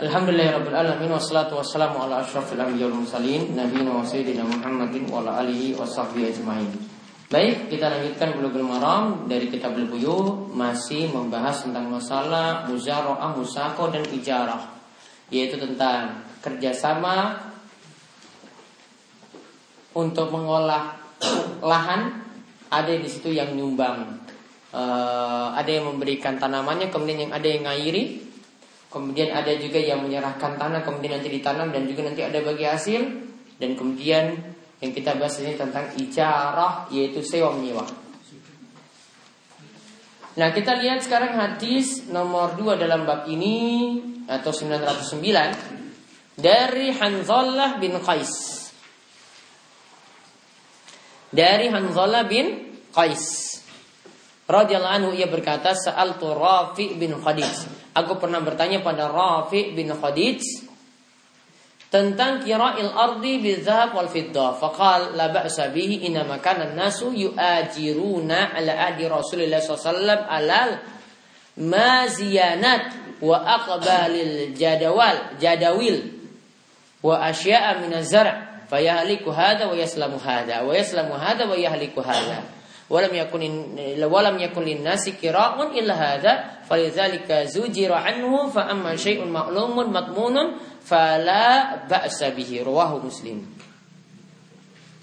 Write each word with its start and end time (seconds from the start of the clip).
Alhamdulillahirabbil 0.00 1.12
wassalatu 1.12 1.60
wassalamu 1.60 2.00
ala 2.00 2.24
asyrafil 2.24 2.56
anbiya'i 2.56 2.88
wal 2.88 3.04
mursalin 3.04 3.52
nabiyina 3.52 3.92
wa 3.92 4.00
sayyidina 4.00 4.48
Muhammadin 4.48 5.04
wa 5.12 5.20
ala 5.20 5.44
alihi 5.44 5.76
washabbihi 5.76 6.24
ajmain. 6.24 6.72
Baik, 7.28 7.68
kita 7.68 7.92
lanjutkan 7.92 8.32
Bulughul 8.32 8.64
Maram 8.64 9.28
dari 9.28 9.52
kitab 9.52 9.76
Al-Buyu 9.76 10.48
masih 10.56 11.12
membahas 11.12 11.68
tentang 11.68 11.92
masalah 11.92 12.64
muzaraah, 12.72 13.36
musako 13.36 13.92
dan 13.92 14.00
ijarah, 14.08 14.72
yaitu 15.28 15.60
tentang 15.60 16.24
kerjasama 16.40 17.36
untuk 19.92 20.32
mengolah 20.32 20.96
lahan 21.60 22.24
ada 22.72 22.96
di 22.96 23.04
situ 23.04 23.36
yang 23.36 23.52
nyumbang 23.52 24.16
uh, 24.72 25.52
ada 25.52 25.68
yang 25.68 25.92
memberikan 25.92 26.40
tanamannya 26.40 26.88
kemudian 26.88 27.28
yang 27.28 27.32
ada 27.36 27.44
yang 27.44 27.68
ngairi 27.68 28.29
Kemudian 28.90 29.30
ada 29.30 29.54
juga 29.54 29.78
yang 29.78 30.02
menyerahkan 30.02 30.58
tanah 30.58 30.82
kemudian 30.82 31.22
nanti 31.22 31.30
ditanam 31.30 31.70
dan 31.70 31.86
juga 31.86 32.10
nanti 32.10 32.26
ada 32.26 32.42
bagi 32.42 32.66
hasil 32.66 33.02
dan 33.62 33.78
kemudian 33.78 34.34
yang 34.82 34.90
kita 34.90 35.14
bahas 35.14 35.38
ini 35.38 35.54
tentang 35.54 35.94
ijarah 35.94 36.90
yaitu 36.90 37.22
sewa 37.22 37.54
menyewa. 37.54 37.86
Nah 40.34 40.50
kita 40.50 40.74
lihat 40.82 41.06
sekarang 41.06 41.38
hadis 41.38 42.10
nomor 42.10 42.58
2 42.58 42.82
dalam 42.82 43.06
bab 43.06 43.30
ini 43.30 43.94
atau 44.26 44.50
909 44.50 46.34
dari 46.34 46.90
Hanzalah 46.90 47.78
bin 47.78 47.94
Qais. 48.02 48.32
Dari 51.30 51.70
Hanzalah 51.70 52.26
bin 52.26 52.74
Qais. 52.90 53.54
Radhiyallahu 54.50 54.96
anhu 54.98 55.10
ia 55.14 55.30
berkata 55.30 55.78
sa'altu 55.78 56.34
Rafi 56.34 56.98
bin 56.98 57.14
Khadij. 57.14 57.79
Aku 58.04 58.16
pernah 58.16 58.40
bertanya 58.40 58.80
pada 58.80 59.08
Rafi 59.08 59.76
bin 59.76 59.92
Khadij 59.92 60.40
tentang 61.90 62.40
kira'il 62.40 62.88
ardi 62.90 63.42
bizhab 63.42 63.92
wal 63.92 64.06
fiddah. 64.06 64.56
Faqal 64.56 65.18
la 65.18 65.28
ba'sa 65.28 65.68
bihi 65.74 66.06
inna 66.06 66.22
makana 66.22 66.70
nasu 66.70 67.10
yu'ajiruna 67.10 68.54
ala 68.54 68.72
ahdi 68.88 69.10
Rasulullah 69.10 69.58
SAW 69.58 70.06
alal 70.30 70.78
maziyanat 71.58 73.18
wa 73.20 73.36
aqbalil 73.36 74.56
jadawal 74.56 75.36
jadawil 75.36 75.98
wa 77.04 77.20
asya'a 77.26 77.84
min 77.84 77.92
az-zar' 77.92 78.64
fayahliku 78.70 79.34
hadha 79.34 79.68
wa 79.68 79.76
yaslamu 79.76 80.16
hadha 80.16 80.62
wa 80.64 80.72
yaslamu 80.72 81.18
hadha 81.18 81.44
wa 81.44 81.58
yahliku 81.58 82.00
hadha 82.00 82.59
walam 82.90 83.14
yakun 83.14 83.46
walam 84.02 84.34
yakun 84.42 84.66
linnasi 84.66 85.14
kira'un 85.14 85.70
illa 85.78 85.94
hadza 85.94 86.60
falidzalika 86.66 87.46
zujira 87.46 88.02
anhu 88.02 88.50
fa 88.50 88.66
amma 88.66 88.98
syai'un 88.98 89.30
ma'lumun 89.30 89.94
matmunun 89.94 90.58
fala 90.82 91.86
ba'sa 91.86 92.34
bihi. 92.34 92.66
Rawahu 92.66 93.06
muslim. 93.06 93.46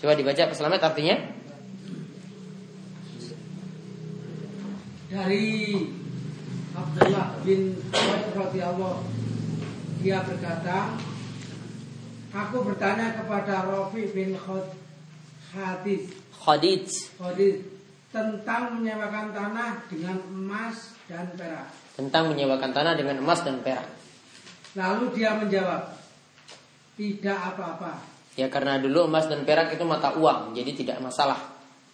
Coba 0.03 0.13
dibaca 0.13 0.52
selamat 0.52 0.83
artinya. 0.83 1.15
Dari 5.08 5.88
Abdullah 6.75 7.39
bin 7.47 7.80
radhiyallahu 8.35 8.99
dia 10.03 10.21
berkata 10.21 10.99
aku 12.35 12.67
bertanya 12.67 13.15
kepada 13.15 13.65
Rafi 13.65 14.03
bin 14.11 14.35
Khadij 14.35 16.11
Khadij. 16.38 16.85
Khadij 17.17 17.77
tentang 18.17 18.81
menyewakan 18.81 19.29
tanah 19.29 19.85
dengan 19.85 20.17
emas 20.33 20.97
dan 21.05 21.29
perak. 21.37 21.69
Tentang 21.93 22.33
menyewakan 22.33 22.73
tanah 22.73 22.93
dengan 22.97 23.21
emas 23.21 23.45
dan 23.45 23.61
perak. 23.61 23.85
Lalu 24.73 25.05
dia 25.13 25.37
menjawab, 25.37 25.93
tidak 26.97 27.37
apa-apa. 27.53 28.01
Ya 28.33 28.49
karena 28.49 28.81
dulu 28.81 29.05
emas 29.05 29.29
dan 29.29 29.45
perak 29.45 29.73
itu 29.77 29.85
mata 29.85 30.17
uang, 30.17 30.57
jadi 30.57 30.73
tidak 30.73 30.97
masalah. 31.01 31.37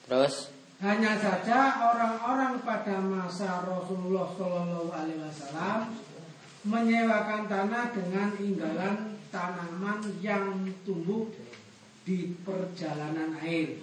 Terus? 0.07 0.51
Hanya 0.83 1.15
saja 1.15 1.79
orang-orang 1.91 2.59
pada 2.63 2.99
masa 2.99 3.63
Rasulullah 3.63 4.27
Shallallahu 4.35 4.91
Alaihi 4.91 5.19
Wasallam 5.23 5.79
menyewakan 6.67 7.47
tanah 7.47 7.91
dengan 7.95 8.35
inggalan 8.39 9.15
tanaman 9.31 9.99
yang 10.19 10.67
tumbuh 10.83 11.27
di 12.03 12.35
perjalanan 12.43 13.39
air 13.39 13.79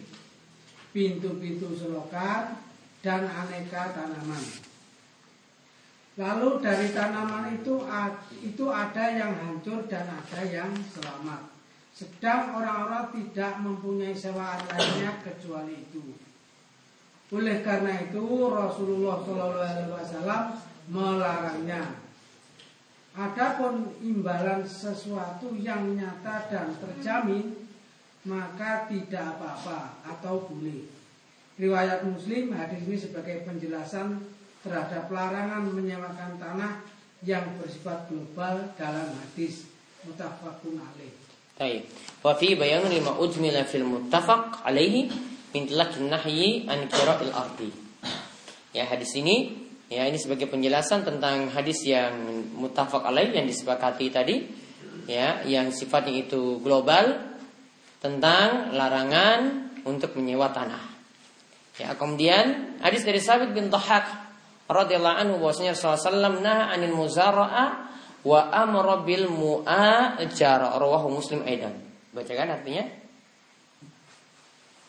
pintu-pintu 0.90 1.72
selokan, 1.74 2.60
dan 3.00 3.24
aneka 3.24 3.96
tanaman. 3.96 4.44
Lalu 6.20 6.60
dari 6.60 6.92
tanaman 6.92 7.48
itu 7.56 7.80
itu 8.44 8.64
ada 8.68 9.04
yang 9.08 9.32
hancur 9.40 9.88
dan 9.88 10.04
ada 10.04 10.40
yang 10.44 10.68
selamat. 10.92 11.48
Sedang 11.96 12.60
orang-orang 12.60 13.08
tidak 13.16 13.60
mempunyai 13.64 14.12
sewaan 14.12 14.60
lainnya 14.68 15.16
kecuali 15.24 15.80
itu. 15.80 16.16
Oleh 17.30 17.62
karena 17.64 18.04
itu 18.04 18.24
Rasulullah 18.52 19.22
SAW 19.24 20.44
melarangnya. 20.90 22.02
Adapun 23.16 23.90
imbalan 24.02 24.62
sesuatu 24.66 25.54
yang 25.56 25.94
nyata 25.94 26.46
dan 26.50 26.74
terjamin 26.78 27.69
maka 28.28 28.90
tidak 28.90 29.36
apa-apa 29.36 30.04
atau 30.04 30.44
boleh. 30.44 30.84
Riwayat 31.56 32.04
Muslim 32.04 32.52
hadis 32.56 32.84
ini 32.84 32.96
sebagai 32.96 33.44
penjelasan 33.44 34.20
terhadap 34.60 35.08
larangan 35.08 35.68
menyewakan 35.72 36.36
tanah 36.36 36.84
yang 37.24 37.44
bersifat 37.60 38.08
global 38.08 38.72
dalam 38.76 39.08
hadis 39.12 39.68
mutafakun 40.04 40.80
alaih. 40.80 41.12
Baik. 41.60 41.84
Fi 42.40 42.48
bayan 42.56 42.88
lima 42.88 43.16
ujmila 43.20 43.64
fil 43.68 43.84
muttafaq 43.84 44.64
alaihi 44.64 45.12
min 45.52 45.68
nahyi 46.08 46.64
an 46.64 46.88
qira'il 46.88 47.32
ardi. 47.32 47.70
Ya 48.72 48.88
hadis 48.88 49.12
ini 49.16 49.68
ya 49.92 50.08
ini 50.08 50.16
sebagai 50.16 50.48
penjelasan 50.48 51.04
tentang 51.04 51.52
hadis 51.52 51.84
yang 51.84 52.16
muttafaq 52.56 53.04
alaih 53.04 53.36
yang 53.36 53.44
disepakati 53.44 54.08
tadi 54.08 54.48
ya 55.04 55.44
yang 55.44 55.68
sifatnya 55.74 56.24
itu 56.24 56.62
global 56.64 57.29
tentang 58.00 58.72
larangan 58.72 59.70
untuk 59.84 60.16
menyewa 60.16 60.50
tanah. 60.50 60.80
Ya, 61.76 61.96
kemudian 61.96 62.76
hadis 62.84 63.04
dari 63.04 63.20
Sabit 63.20 63.56
bin 63.56 63.72
Dhahak 63.72 64.04
radhiyallahu 64.68 65.16
anhu 65.16 65.34
bahwasanya 65.40 65.72
Rasulullah 65.76 66.32
nah 66.40 66.68
anil 66.72 66.92
muzara'a 66.92 67.88
wa 68.24 68.40
amra 68.52 69.00
bil 69.04 69.28
mu'ajara. 69.32 70.76
Rawahu 70.76 71.08
Muslim 71.08 71.40
aidan. 71.44 71.72
Bacakan 72.12 72.60
artinya? 72.60 72.84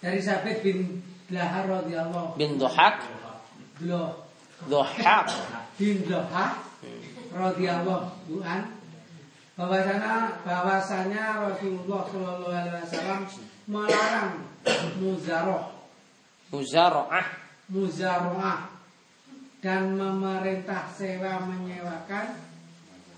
Dari 0.02 0.20
Sabit 0.20 0.66
bin 0.66 1.00
Dhahak 1.32 1.68
radhiyallahu 1.68 2.36
bin 2.36 2.60
Dhahak 2.60 3.08
Dhahak 4.68 5.28
bin 5.80 5.96
Dhahak 6.08 6.54
radhiyallahu 7.32 8.44
anhu 8.44 8.81
bahwasanya 9.60 10.42
bahwasanya 10.48 11.24
Rasulullah 11.48 12.02
Shallallahu 12.08 12.52
Alaihi 12.52 12.84
Wasallam 12.88 13.22
melarang 13.68 14.32
muzaroh 15.00 15.64
muzaroah 16.52 17.28
muzaroah 17.72 18.60
dan 19.62 19.94
memerintah 19.94 20.90
sewa 20.96 21.46
menyewakan 21.46 22.26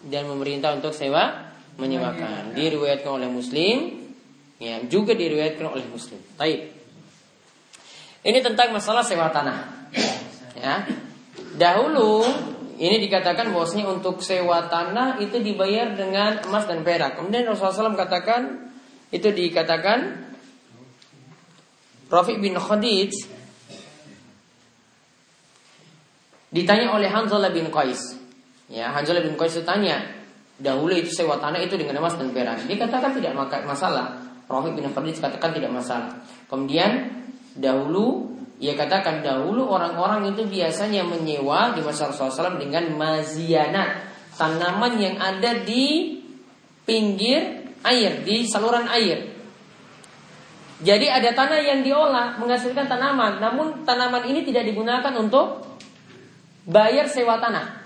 dan 0.04 0.24
memerintah 0.28 0.76
untuk 0.76 0.92
sewa 0.92 1.54
menyewakan, 1.80 2.52
menyewakan. 2.52 2.58
diriwayatkan 2.58 3.12
oleh 3.18 3.30
Muslim 3.32 4.04
ya 4.64 4.80
juga 4.88 5.12
diriwayatkan 5.12 5.68
oleh 5.68 5.86
Muslim. 5.92 6.20
Baik. 6.40 6.72
Ini 8.24 8.40
tentang 8.40 8.72
masalah 8.72 9.04
sewa 9.04 9.28
tanah. 9.28 9.92
Ya. 10.56 10.88
Dahulu 11.60 12.24
ini 12.81 12.97
dikatakan 13.06 13.53
bahwasanya 13.53 13.85
untuk 13.94 14.25
sewa 14.25 14.66
tanah 14.66 15.22
itu 15.22 15.38
dibayar 15.38 15.93
dengan 15.93 16.41
emas 16.41 16.66
dan 16.66 16.81
perak. 16.81 17.22
Kemudian 17.22 17.46
Rasulullah 17.46 17.93
SAW 17.93 17.99
katakan 17.99 18.41
itu 19.14 19.29
dikatakan 19.29 20.25
Rafiq 22.09 22.41
bin 22.41 22.58
Khadij 22.58 23.14
ditanya 26.53 26.97
oleh 26.97 27.09
Hanzalah 27.09 27.53
bin 27.53 27.70
Qais. 27.70 28.17
Ya, 28.70 28.90
Hanzalah 28.90 29.22
bin 29.22 29.37
Qais 29.37 29.53
tanya, 29.61 30.02
dahulu 30.58 30.97
itu 30.97 31.14
sewa 31.14 31.37
tanah 31.37 31.61
itu 31.61 31.78
dengan 31.78 32.02
emas 32.02 32.17
dan 32.17 32.34
perak. 32.34 32.66
Dia 32.66 32.78
katakan 32.81 33.14
tidak 33.14 33.37
masalah. 33.66 34.17
Rafiq 34.49 34.73
bin 34.73 34.90
Khadij 34.90 35.22
katakan 35.22 35.53
tidak 35.53 35.69
masalah. 35.69 36.09
Kemudian 36.49 37.22
dahulu 37.53 38.33
ia 38.64 38.80
katakan 38.80 39.20
dahulu 39.20 39.68
orang-orang 39.68 40.32
itu 40.32 40.48
biasanya 40.48 41.04
menyewa 41.04 41.76
di 41.76 41.84
masa 41.84 42.08
Rasulullah 42.08 42.56
SAW 42.56 42.64
dengan 42.64 42.96
mazianat 42.96 44.08
tanaman 44.40 44.96
yang 44.96 45.20
ada 45.20 45.68
di 45.68 46.16
pinggir 46.88 47.68
air 47.84 48.24
di 48.24 48.48
saluran 48.48 48.88
air. 48.88 49.36
Jadi 50.80 51.12
ada 51.12 51.36
tanah 51.36 51.60
yang 51.60 51.84
diolah 51.84 52.40
menghasilkan 52.40 52.88
tanaman, 52.88 53.44
namun 53.44 53.84
tanaman 53.84 54.24
ini 54.32 54.48
tidak 54.48 54.64
digunakan 54.72 55.12
untuk 55.20 55.76
bayar 56.64 57.12
sewa 57.12 57.44
tanah. 57.44 57.84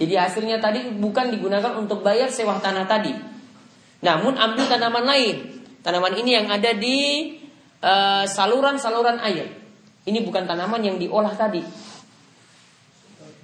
Jadi 0.00 0.16
hasilnya 0.16 0.56
tadi 0.56 0.88
bukan 0.88 1.36
digunakan 1.36 1.76
untuk 1.76 2.00
bayar 2.00 2.32
sewa 2.32 2.56
tanah 2.64 2.88
tadi. 2.88 3.12
Namun 4.00 4.40
ambil 4.40 4.64
tanaman 4.72 5.04
lain. 5.04 5.36
Tanaman 5.84 6.16
ini 6.16 6.32
yang 6.32 6.48
ada 6.48 6.72
di 6.72 7.28
eh, 7.84 8.24
saluran-saluran 8.24 9.20
uh, 9.20 9.28
air. 9.28 9.63
Ini 10.04 10.20
bukan 10.20 10.44
tanaman 10.44 10.80
yang 10.84 11.00
diolah 11.00 11.32
tadi. 11.32 11.64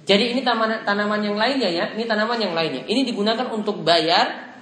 Jadi 0.05 0.33
ini 0.33 0.41
tanaman, 0.41 0.85
tanaman 0.85 1.21
yang 1.21 1.37
lainnya 1.37 1.69
ya. 1.69 1.85
Ini 1.93 2.05
tanaman 2.05 2.37
yang 2.37 2.53
lainnya. 2.53 2.85
Ini 2.85 3.01
digunakan 3.05 3.49
untuk 3.53 3.81
bayar 3.81 4.53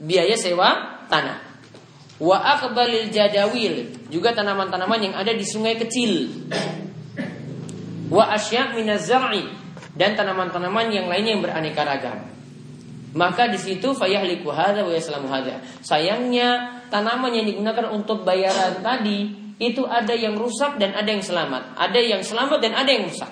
biaya 0.00 0.36
sewa 0.36 1.02
tanah. 1.08 1.52
Wa 2.22 2.38
akbalil 2.56 3.08
jadawil 3.08 4.06
juga 4.08 4.36
tanaman-tanaman 4.36 5.00
yang 5.10 5.14
ada 5.16 5.32
di 5.32 5.44
sungai 5.44 5.76
kecil. 5.76 6.28
Wa 8.12 8.36
asya' 8.36 8.76
minazar'i 8.76 9.48
dan 9.96 10.16
tanaman-tanaman 10.16 10.92
yang 10.92 11.08
lainnya 11.08 11.36
yang 11.36 11.42
beraneka 11.44 11.82
ragam. 11.84 12.28
Maka 13.12 13.48
di 13.52 13.60
situ 13.60 13.92
fayahliku 13.92 14.48
hadza 14.52 14.84
wa 14.84 14.92
yaslamu 14.92 15.28
hadza. 15.28 15.60
Sayangnya 15.84 16.80
tanaman 16.88 17.32
yang 17.36 17.44
digunakan 17.44 17.92
untuk 17.92 18.24
bayaran 18.24 18.80
tadi 18.80 19.41
itu 19.62 19.86
ada 19.86 20.10
yang 20.10 20.34
rusak 20.34 20.82
dan 20.82 20.98
ada 20.98 21.06
yang 21.06 21.22
selamat. 21.22 21.78
Ada 21.78 22.00
yang 22.02 22.22
selamat 22.26 22.58
dan 22.58 22.72
ada 22.74 22.90
yang 22.90 23.06
rusak. 23.06 23.30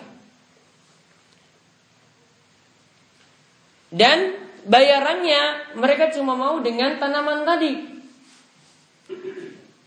Dan 3.91 4.19
bayarannya 4.71 5.75
mereka 5.75 6.15
cuma 6.15 6.39
mau 6.39 6.63
dengan 6.63 6.95
tanaman 7.03 7.43
tadi. 7.43 7.73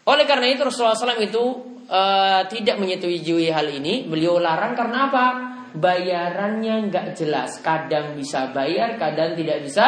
Oleh 0.03 0.25
karena 0.27 0.51
itu 0.51 0.67
Rasulullah 0.67 0.99
SAW 0.99 1.23
itu 1.23 1.43
uh, 1.87 2.43
tidak 2.51 2.75
menyetujui 2.75 3.47
hal 3.47 3.71
ini. 3.71 4.03
Beliau 4.03 4.35
larang 4.35 4.75
karena 4.75 5.07
apa? 5.07 5.25
bayarannya 5.73 6.89
nggak 6.89 7.17
jelas. 7.17 7.57
Kadang 7.59 8.13
bisa 8.13 8.53
bayar, 8.53 8.95
kadang 9.01 9.33
tidak 9.33 9.65
bisa 9.65 9.85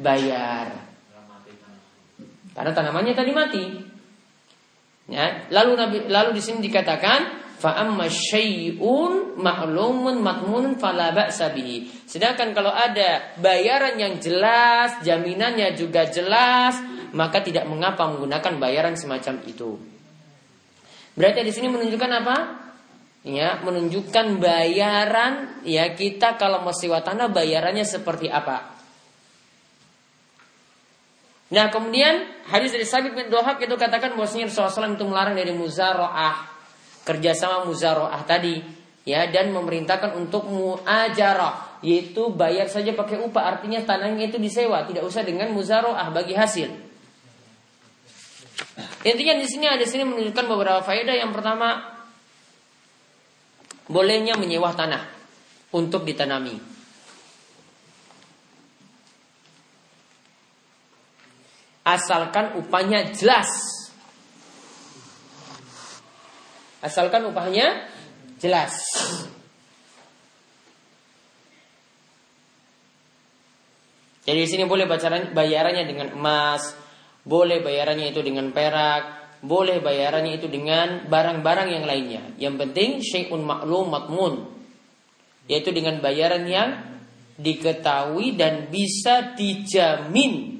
bayar. 0.00 0.72
Karena 2.56 2.72
tanamannya 2.72 3.14
tadi 3.14 3.32
mati. 3.32 3.64
Ya, 5.10 5.50
lalu 5.50 5.74
Nabi 5.74 5.96
lalu 6.06 6.38
di 6.38 6.42
sini 6.42 6.62
dikatakan 6.62 7.42
fa'amma 7.58 8.06
syai'un 8.06 9.34
ma'lumun 9.36 10.22
matmun 10.22 10.78
fala 10.78 11.10
ba'sa 11.10 11.50
Sedangkan 12.06 12.54
kalau 12.54 12.70
ada 12.70 13.34
bayaran 13.42 13.98
yang 13.98 14.22
jelas, 14.22 15.02
jaminannya 15.02 15.74
juga 15.74 16.06
jelas, 16.06 16.78
maka 17.10 17.42
tidak 17.42 17.66
mengapa 17.66 18.06
menggunakan 18.06 18.62
bayaran 18.62 18.94
semacam 18.94 19.42
itu. 19.44 19.76
Berarti 21.18 21.42
di 21.42 21.52
sini 21.52 21.68
menunjukkan 21.68 22.12
apa? 22.22 22.36
ya 23.20 23.60
menunjukkan 23.60 24.40
bayaran 24.40 25.60
ya 25.68 25.92
kita 25.92 26.40
kalau 26.40 26.64
mau 26.64 26.72
sewa 26.72 27.04
tanah 27.04 27.28
bayarannya 27.28 27.84
seperti 27.84 28.32
apa. 28.32 28.79
Nah 31.50 31.66
kemudian 31.66 32.30
hadis 32.46 32.70
dari 32.70 32.86
Sabit 32.86 33.10
bin 33.10 33.26
Dohab 33.26 33.58
itu 33.58 33.74
katakan 33.74 34.14
bahwasanya 34.14 34.46
Rasulullah 34.46 34.70
SAW 34.70 34.94
itu 34.94 35.06
melarang 35.06 35.34
dari 35.34 35.50
muzaroah 35.50 36.46
kerjasama 37.02 37.66
muzaroah 37.66 38.22
tadi 38.22 38.62
ya 39.02 39.26
dan 39.26 39.50
memerintahkan 39.50 40.14
untuk 40.14 40.46
muajarah 40.46 41.82
yaitu 41.82 42.30
bayar 42.30 42.70
saja 42.70 42.94
pakai 42.94 43.18
upah 43.18 43.56
artinya 43.56 43.82
tanahnya 43.82 44.30
itu 44.30 44.38
disewa 44.38 44.86
tidak 44.86 45.02
usah 45.02 45.26
dengan 45.26 45.50
muzaroah 45.50 46.06
bagi 46.14 46.38
hasil. 46.38 46.70
Intinya 49.02 49.34
di 49.40 49.46
sini 49.48 49.66
ada 49.66 49.82
sini 49.82 50.06
menunjukkan 50.06 50.44
beberapa 50.46 50.80
faedah 50.86 51.16
yang 51.18 51.34
pertama 51.34 51.98
bolehnya 53.90 54.38
menyewa 54.38 54.70
tanah 54.70 55.02
untuk 55.74 56.06
ditanami. 56.06 56.69
Asalkan 61.84 62.60
upahnya 62.60 63.12
jelas. 63.16 63.48
Asalkan 66.80 67.28
upahnya 67.28 67.88
jelas. 68.40 68.72
Jadi 74.24 74.38
di 74.44 74.48
sini 74.48 74.64
boleh 74.68 74.84
bayarannya 75.32 75.84
dengan 75.88 76.12
emas, 76.12 76.76
boleh 77.24 77.64
bayarannya 77.64 78.12
itu 78.12 78.20
dengan 78.20 78.52
perak, 78.52 79.20
boleh 79.40 79.80
bayarannya 79.80 80.36
itu 80.36 80.46
dengan 80.52 81.08
barang-barang 81.08 81.68
yang 81.72 81.84
lainnya. 81.88 82.22
Yang 82.36 82.54
penting 82.60 82.90
syai'un 83.00 83.40
maklum 83.40 83.88
matmun. 83.88 84.34
Yaitu 85.48 85.72
dengan 85.72 85.98
bayaran 86.04 86.44
yang 86.46 86.70
diketahui 87.40 88.36
dan 88.36 88.68
bisa 88.68 89.32
dijamin. 89.32 90.59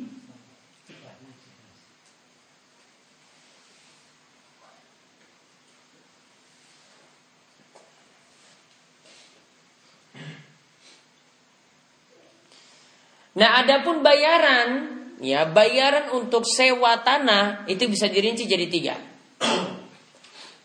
Nah, 13.38 13.62
adapun 13.62 14.03
bayaran 14.03 14.99
ya 15.21 15.47
bayaran 15.47 16.11
untuk 16.17 16.43
sewa 16.49 16.99
tanah 17.05 17.69
itu 17.71 17.87
bisa 17.87 18.11
dirinci 18.11 18.49
jadi 18.49 18.67
tiga. 18.67 18.97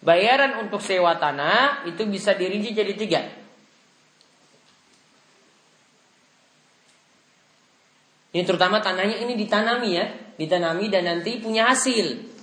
Bayaran 0.05 0.65
untuk 0.65 0.81
sewa 0.81 1.17
tanah 1.17 1.85
itu 1.89 2.05
bisa 2.09 2.33
dirinci 2.33 2.71
jadi 2.73 2.93
tiga. 2.93 3.21
Ini 8.35 8.43
terutama 8.43 8.83
tanahnya 8.83 9.23
ini 9.23 9.39
ditanami 9.39 9.89
ya, 9.95 10.05
ditanami 10.35 10.91
dan 10.91 11.07
nanti 11.07 11.39
punya 11.39 11.71
hasil. 11.71 12.35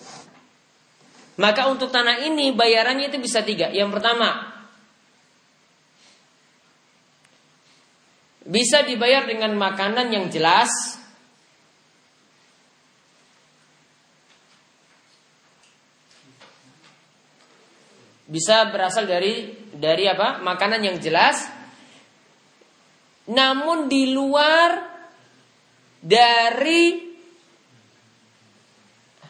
Maka 1.36 1.68
untuk 1.68 1.92
tanah 1.92 2.25
ini 2.25 2.52
bayarannya 2.56 3.12
itu 3.12 3.20
bisa 3.20 3.44
tiga. 3.44 3.68
Yang 3.68 4.00
pertama, 4.00 4.51
bisa 8.46 8.82
dibayar 8.82 9.26
dengan 9.26 9.54
makanan 9.54 10.10
yang 10.10 10.26
jelas, 10.26 10.70
bisa 18.26 18.70
berasal 18.72 19.06
dari 19.06 19.52
dari 19.70 20.08
apa? 20.08 20.42
Makanan 20.42 20.80
yang 20.82 20.96
jelas. 20.98 21.46
Namun 23.30 23.86
di 23.86 24.10
luar 24.10 24.90
dari 26.02 27.14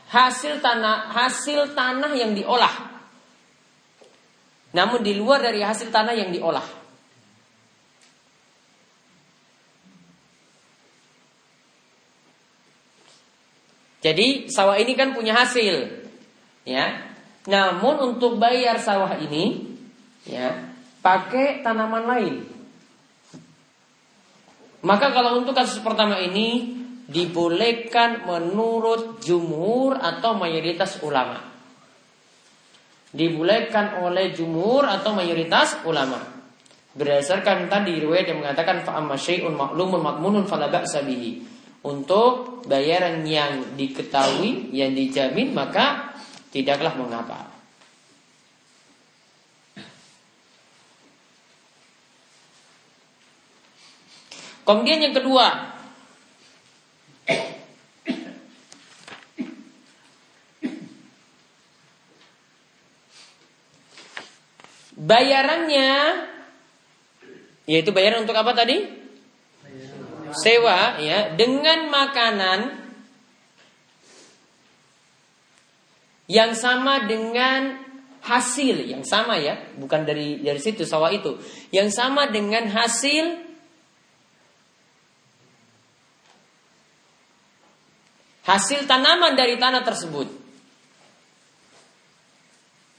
hasil 0.09 0.65
tanah 0.65 1.13
hasil 1.13 1.77
tanah 1.77 2.13
yang 2.17 2.33
diolah. 2.33 2.93
Namun 4.73 5.05
di 5.05 5.13
luar 5.13 5.45
dari 5.45 5.61
hasil 5.61 5.93
tanah 5.93 6.17
yang 6.17 6.33
diolah. 6.33 6.82
Jadi 14.03 14.51
sawah 14.51 14.75
ini 14.75 14.99
kan 14.99 15.15
punya 15.15 15.39
hasil, 15.39 15.87
ya. 16.67 17.07
Namun 17.47 18.15
untuk 18.15 18.39
bayar 18.39 18.79
sawah 18.79 19.19
ini 19.19 19.67
ya 20.27 20.75
pakai 21.03 21.63
tanaman 21.63 22.05
lain. 22.07 22.35
Maka 24.83 25.15
kalau 25.15 25.43
untuk 25.43 25.55
kasus 25.55 25.79
pertama 25.83 26.19
ini 26.19 26.75
dibolehkan 27.07 28.27
menurut 28.27 29.23
jumhur 29.23 29.99
atau 29.99 30.35
mayoritas 30.35 31.03
ulama. 31.03 31.39
Dibolehkan 33.15 34.03
oleh 34.03 34.35
jumhur 34.35 34.87
atau 34.87 35.15
mayoritas 35.15 35.83
ulama. 35.87 36.19
Berdasarkan 36.93 37.71
tadi 37.71 38.03
riwayat 38.03 38.27
yang 38.31 38.43
mengatakan 38.43 38.83
fa'amma 38.83 39.15
syai'un 39.15 39.55
maklumun 39.55 40.03
makmunun 40.03 40.45
fala 40.51 40.67
ba'sa 40.67 41.05
Untuk 41.83 42.63
bayaran 42.71 43.27
yang 43.27 43.75
diketahui, 43.75 44.71
yang 44.71 44.95
dijamin 44.95 45.51
maka 45.51 46.15
tidaklah 46.55 46.95
mengapa. 46.95 47.51
Kemudian 54.63 55.03
yang 55.03 55.11
kedua, 55.11 55.75
bayarannya 64.95 65.93
yaitu 67.67 67.91
bayaran 67.91 68.23
untuk 68.23 68.39
apa 68.39 68.55
tadi? 68.55 69.02
sewa 70.35 71.01
ya 71.01 71.33
dengan 71.37 71.89
makanan 71.89 72.83
yang 76.33 76.57
sama 76.57 77.05
dengan 77.05 77.83
hasil 78.23 78.87
yang 78.87 79.03
sama 79.03 79.37
ya, 79.43 79.59
bukan 79.77 80.07
dari 80.07 80.39
dari 80.39 80.61
situ 80.63 80.87
sawah 80.87 81.11
itu, 81.11 81.37
yang 81.75 81.91
sama 81.91 82.31
dengan 82.31 82.71
hasil 82.71 83.43
hasil 88.47 88.87
tanaman 88.87 89.35
dari 89.35 89.59
tanah 89.59 89.83
tersebut. 89.83 90.31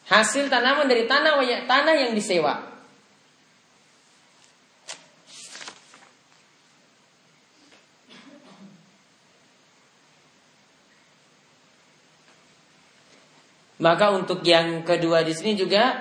Hasil 0.03 0.51
tanaman 0.51 0.91
dari 0.91 1.07
tanah 1.07 1.39
tanah 1.63 1.95
yang 1.95 2.11
disewa. 2.11 2.72
Maka 13.83 14.15
untuk 14.15 14.39
yang 14.47 14.87
kedua 14.87 15.27
di 15.27 15.35
sini 15.35 15.59
juga 15.59 15.99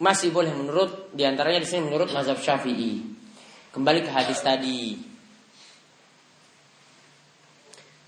masih 0.00 0.32
boleh 0.32 0.56
menurut 0.56 1.12
di 1.12 1.28
antaranya 1.28 1.60
di 1.60 1.68
sini 1.68 1.84
menurut 1.84 2.08
mazhab 2.16 2.40
Syafi'i. 2.40 3.04
Kembali 3.68 4.00
ke 4.00 4.08
hadis 4.08 4.40
tadi. 4.40 4.96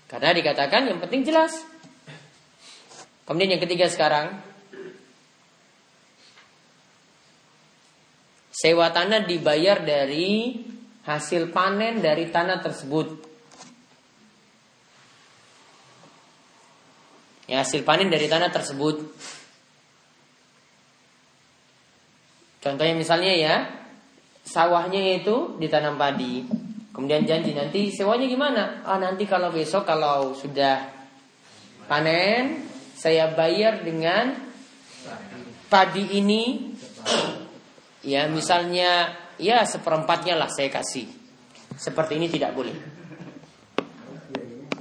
Karena 0.09 0.33
dikatakan 0.33 0.89
yang 0.89 0.97
penting 0.97 1.21
jelas. 1.29 1.61
Kemudian 3.29 3.55
yang 3.55 3.61
ketiga 3.61 3.85
sekarang 3.85 4.41
sewa 8.49 8.89
tanah 8.89 9.29
dibayar 9.29 9.77
dari 9.85 10.57
hasil 11.05 11.53
panen 11.53 12.01
dari 12.01 12.33
tanah 12.33 12.65
tersebut. 12.65 13.32
Ya, 17.49 17.61
hasil 17.63 17.83
panen 17.83 18.11
dari 18.11 18.27
tanah 18.27 18.49
tersebut. 18.49 19.03
Contohnya 22.63 22.95
misalnya 22.95 23.33
ya, 23.35 23.55
sawahnya 24.43 25.19
itu 25.19 25.59
ditanam 25.59 25.99
padi. 25.99 26.43
Kemudian 26.93 27.25
janji 27.25 27.57
nanti 27.57 27.89
sewanya 27.89 28.29
gimana? 28.29 28.63
Ah 28.85 29.01
nanti 29.01 29.25
kalau 29.25 29.49
besok 29.49 29.83
kalau 29.83 30.37
sudah 30.37 30.93
panen 31.89 32.69
saya 32.93 33.33
bayar 33.33 33.81
dengan 33.81 34.37
padi 35.67 36.21
ini 36.21 36.71
ya 38.05 38.29
misalnya 38.29 39.09
ya 39.41 39.65
seperempatnya 39.65 40.37
lah 40.37 40.47
saya 40.53 40.69
kasih. 40.69 41.09
Seperti 41.73 42.21
ini 42.21 42.29
tidak 42.29 42.53
boleh. 42.53 42.77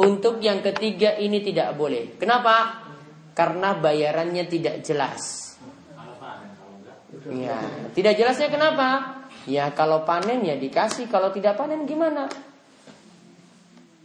Untuk 0.02 0.42
yang 0.42 0.58
ketiga 0.60 1.14
ini 1.14 1.38
tidak 1.38 1.78
boleh. 1.78 2.18
Kenapa? 2.18 2.82
Karena 3.32 3.78
bayarannya 3.78 4.44
tidak 4.50 4.82
jelas. 4.82 5.54
Ya, 7.30 7.58
tidak 7.94 8.18
jelasnya 8.18 8.50
kenapa? 8.50 9.22
Ya 9.46 9.70
kalau 9.70 10.02
panen 10.02 10.42
ya 10.42 10.58
dikasih, 10.58 11.06
kalau 11.06 11.30
tidak 11.30 11.54
panen 11.54 11.86
gimana? 11.86 12.26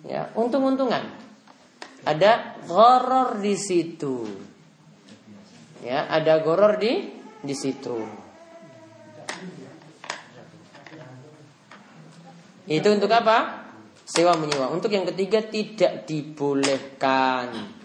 Ya, 0.06 0.30
untung-untungan. 0.38 1.02
Ada 2.06 2.62
goror 2.70 3.42
di 3.42 3.58
situ. 3.58 4.24
Ya, 5.82 6.06
ada 6.08 6.40
goror 6.46 6.78
di 6.78 7.10
di 7.42 7.56
situ. 7.58 7.98
Itu 12.68 12.88
untuk 12.92 13.10
apa? 13.10 13.57
Sewa 14.08 14.40
menyewa. 14.40 14.72
Untuk 14.72 14.90
yang 14.96 15.04
ketiga 15.04 15.44
tidak 15.44 16.08
dibolehkan. 16.08 17.77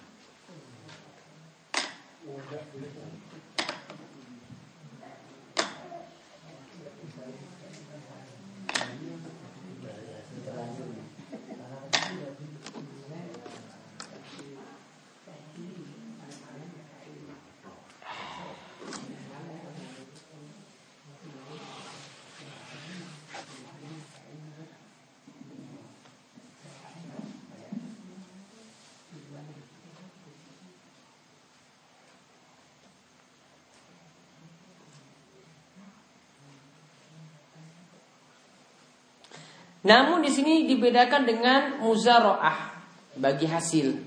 Namun 39.82 40.22
di 40.22 40.30
sini 40.30 40.62
dibedakan 40.70 41.26
dengan 41.26 41.82
muzaroah 41.82 42.70
bagi 43.18 43.50
hasil. 43.50 43.98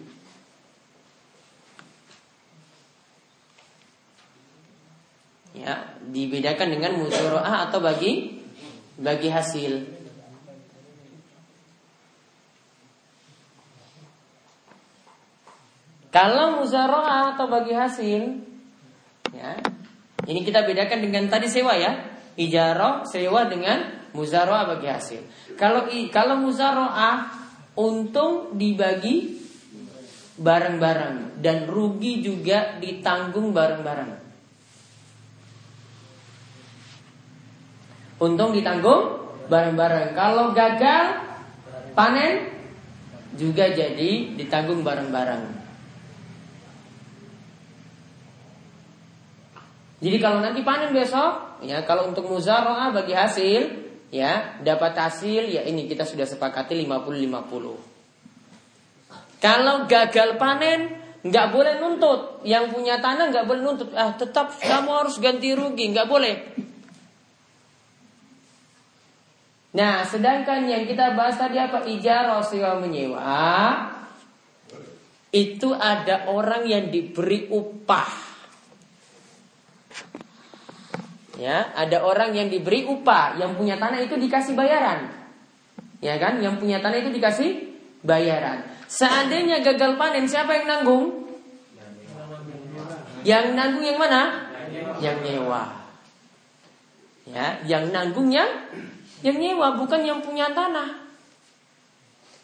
Ya, 5.55 5.99
dibedakan 6.07 6.67
dengan 6.79 6.99
muzaroah 6.99 7.67
atau 7.67 7.79
bagi 7.83 8.43
bagi 8.95 9.27
hasil. 9.27 9.83
Kalau 16.15 16.63
muzaroah 16.63 17.35
atau 17.35 17.51
bagi 17.51 17.75
hasil, 17.75 18.39
ya, 19.35 19.59
ini 20.23 20.47
kita 20.47 20.63
bedakan 20.63 21.03
dengan 21.03 21.27
tadi 21.27 21.51
sewa 21.51 21.75
ya, 21.75 21.91
ijarah 22.39 23.03
sewa 23.03 23.51
dengan 23.51 24.04
Muzaroah 24.15 24.63
bagi 24.71 24.87
hasil. 24.87 25.21
Kalau 25.59 25.91
kalau 26.09 26.39
muzaroah 26.39 27.27
untung 27.75 28.55
dibagi 28.55 29.43
bareng-bareng 30.39 31.43
dan 31.43 31.67
rugi 31.67 32.23
juga 32.23 32.79
ditanggung 32.79 33.51
bareng-bareng. 33.51 34.11
Untung 38.23 38.55
ditanggung 38.55 39.19
bareng-bareng. 39.51 40.15
Kalau 40.15 40.55
gagal 40.55 41.19
panen 41.91 42.55
juga 43.35 43.67
jadi 43.71 44.35
ditanggung 44.39 44.83
bareng-bareng. 44.83 45.67
Jadi 50.03 50.17
kalau 50.19 50.43
nanti 50.43 50.61
panen 50.61 50.91
besok, 50.91 51.63
ya 51.63 51.81
kalau 51.87 52.11
untuk 52.11 52.27
muzaroah 52.27 52.91
bagi 52.91 53.15
hasil, 53.15 53.61
ya 54.13 54.61
dapat 54.61 54.93
hasil 54.97 55.49
ya 55.49 55.61
ini 55.65 55.89
kita 55.89 56.05
sudah 56.05 56.25
sepakati 56.25 56.77
50-50 56.85 57.95
kalau 59.45 59.85
gagal 59.85 60.41
panen 60.41 61.05
nggak 61.25 61.47
boleh 61.53 61.77
nuntut. 61.77 62.41
Yang 62.45 62.73
punya 62.73 62.97
tanah 62.97 63.29
nggak 63.29 63.45
boleh 63.45 63.61
nuntut. 63.61 63.89
Ah 63.93 64.13
tetap 64.17 64.53
kamu 64.57 65.05
harus 65.05 65.21
ganti 65.21 65.53
rugi 65.53 65.93
nggak 65.93 66.09
boleh. 66.09 66.35
Nah 69.77 70.01
sedangkan 70.01 70.65
yang 70.65 70.89
kita 70.89 71.13
bahas 71.13 71.37
tadi 71.37 71.61
apa? 71.61 71.85
Ijarah 71.85 72.41
sewa 72.41 72.81
menyewa. 72.81 73.37
Itu 75.29 75.77
ada 75.77 76.31
orang 76.31 76.65
yang 76.65 76.89
diberi 76.89 77.45
upah 77.53 78.24
Ya, 81.35 81.67
ada 81.75 81.99
orang 81.99 82.31
yang 82.31 82.47
diberi 82.47 82.87
upah, 82.87 83.35
yang 83.35 83.59
punya 83.59 83.75
tanah 83.75 83.99
itu 83.99 84.15
dikasih 84.15 84.55
bayaran. 84.55 85.11
Ya 85.99 86.15
kan? 86.15 86.39
Yang 86.39 86.63
punya 86.63 86.79
tanah 86.79 86.97
itu 87.03 87.11
dikasih 87.11 87.49
bayaran. 88.07 88.63
Seandainya 88.87 89.59
gagal 89.59 89.99
panen, 89.99 90.29
siapa 90.29 90.55
yang 90.55 90.65
nanggung? 90.69 91.27
Yang 93.25 93.45
nanggung 93.57 93.83
yang 93.83 93.99
mana? 93.99 94.21
Yang 95.01 95.17
nyewa. 95.25 95.63
Ya, 97.25 97.57
yang 97.65 97.89
nanggung 97.89 98.29
yang 98.29 98.47
yang 99.25 99.41
nyewa 99.41 99.73
bukan 99.81 100.05
yang 100.05 100.21
punya 100.21 100.53
tanah. 100.53 101.03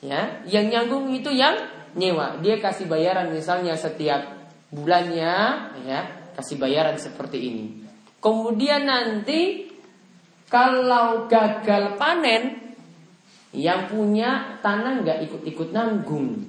Ya, 0.01 0.41
yang 0.49 0.73
nanggung 0.73 1.13
itu 1.13 1.29
yang 1.29 1.53
nyewa. 1.93 2.41
Dia 2.41 2.57
kasih 2.57 2.89
bayaran 2.89 3.29
misalnya 3.29 3.77
setiap 3.77 4.25
bulannya, 4.73 5.35
ya, 5.85 5.99
kasih 6.33 6.57
bayaran 6.57 6.97
seperti 6.97 7.37
ini. 7.37 7.80
Kemudian 8.21 8.85
nanti 8.85 9.65
kalau 10.45 11.25
gagal 11.25 11.97
panen 11.97 12.61
yang 13.51 13.89
punya 13.89 14.61
tanah 14.61 15.01
nggak 15.01 15.25
ikut-ikut 15.27 15.73
nanggung. 15.73 16.45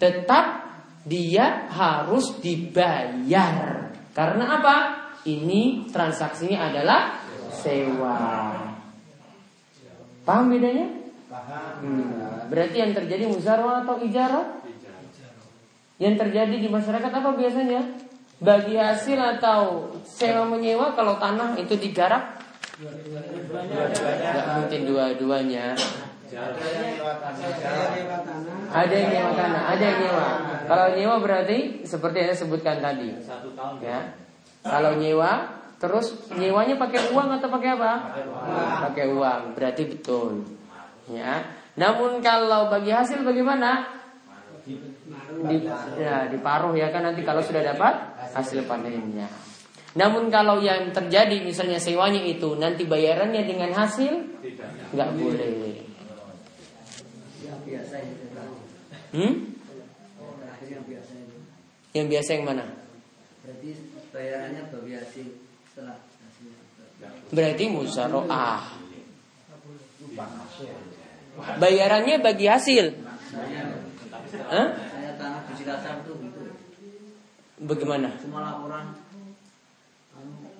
Tetap 0.00 0.46
dia 1.04 1.68
harus 1.68 2.40
dibayar. 2.40 3.92
Karena 4.16 4.44
apa? 4.58 4.76
Ini 5.22 5.86
transaksinya 5.92 6.66
adalah 6.66 7.22
sewa. 7.54 8.18
Paham 10.26 10.50
bedanya? 10.50 10.86
Hmm. 11.78 12.48
Berarti 12.50 12.76
yang 12.82 12.92
terjadi 12.96 13.30
muzarwa 13.30 13.86
atau 13.86 14.02
ijarah? 14.02 14.64
Yang 16.02 16.14
terjadi 16.26 16.56
di 16.58 16.68
masyarakat 16.72 17.12
apa 17.14 17.30
biasanya? 17.38 18.01
Bagi 18.42 18.74
hasil 18.74 19.38
atau 19.38 19.94
sewa 20.02 20.42
menyewa 20.44 20.92
kalau 20.98 21.16
tanah 21.16 21.54
itu 21.56 21.78
digarap 21.78 22.42
Gak 22.82 24.46
mungkin 24.58 24.80
dua-duanya 24.90 25.78
Ada 28.72 28.94
yang 28.96 29.10
nyewa 29.12 29.32
tanah, 29.36 29.62
ada 29.76 29.84
yang 29.84 29.98
nyewa. 30.00 30.28
Kalau 30.64 30.86
nyewa 30.96 31.16
berarti 31.20 31.84
seperti 31.84 32.24
yang 32.24 32.28
saya 32.32 32.40
sebutkan 32.40 32.80
tadi. 32.80 33.12
Ya. 33.84 34.16
Kalau 34.64 34.96
nyewa, 34.96 35.60
terus 35.76 36.32
nyewanya 36.32 36.80
pakai 36.80 37.12
uang 37.12 37.36
atau 37.36 37.52
pakai 37.52 37.76
apa? 37.76 37.92
Pakai 38.88 39.12
uang. 39.12 39.52
Berarti 39.52 39.92
betul. 39.92 40.48
Ya. 41.12 41.44
Namun 41.76 42.24
kalau 42.24 42.72
bagi 42.72 42.96
hasil 42.96 43.20
bagaimana? 43.20 44.01
Di, 45.32 45.56
ya, 45.96 46.28
diparuh 46.28 46.76
ya 46.76 46.92
kan 46.92 47.08
nanti 47.08 47.24
kalau 47.24 47.40
sudah 47.40 47.64
dapat 47.64 47.94
hasil 48.36 48.68
panennya. 48.68 49.26
Namun 49.92 50.32
kalau 50.32 50.60
yang 50.60 50.88
terjadi 50.92 51.40
misalnya 51.44 51.76
sewanya 51.76 52.20
itu 52.24 52.56
nanti 52.56 52.88
bayarannya 52.88 53.42
dengan 53.44 53.72
hasil 53.76 54.12
nggak 54.92 55.10
boleh. 55.16 55.84
Hmm? 59.12 59.34
Yang 61.92 62.06
biasa 62.08 62.28
yang 62.32 62.44
mana? 62.48 62.64
Berarti 63.44 63.68
bayarannya 64.12 64.62
bagi 64.72 64.92
hasil 64.96 65.26
setelah 65.68 65.96
Berarti 67.32 67.64
musaroah. 67.72 68.60
Bayarannya 71.56 72.16
bagi 72.20 72.46
hasil. 72.46 72.92
Hah? 74.52 74.91
Tanah 75.22 75.46
di 75.46 75.54
Cilacap 75.54 76.02
itu 76.02 76.12
gitu. 76.18 76.40
Bagaimana? 77.62 78.10
Cuma 78.18 78.42
laporan 78.42 78.90
anu 80.18 80.50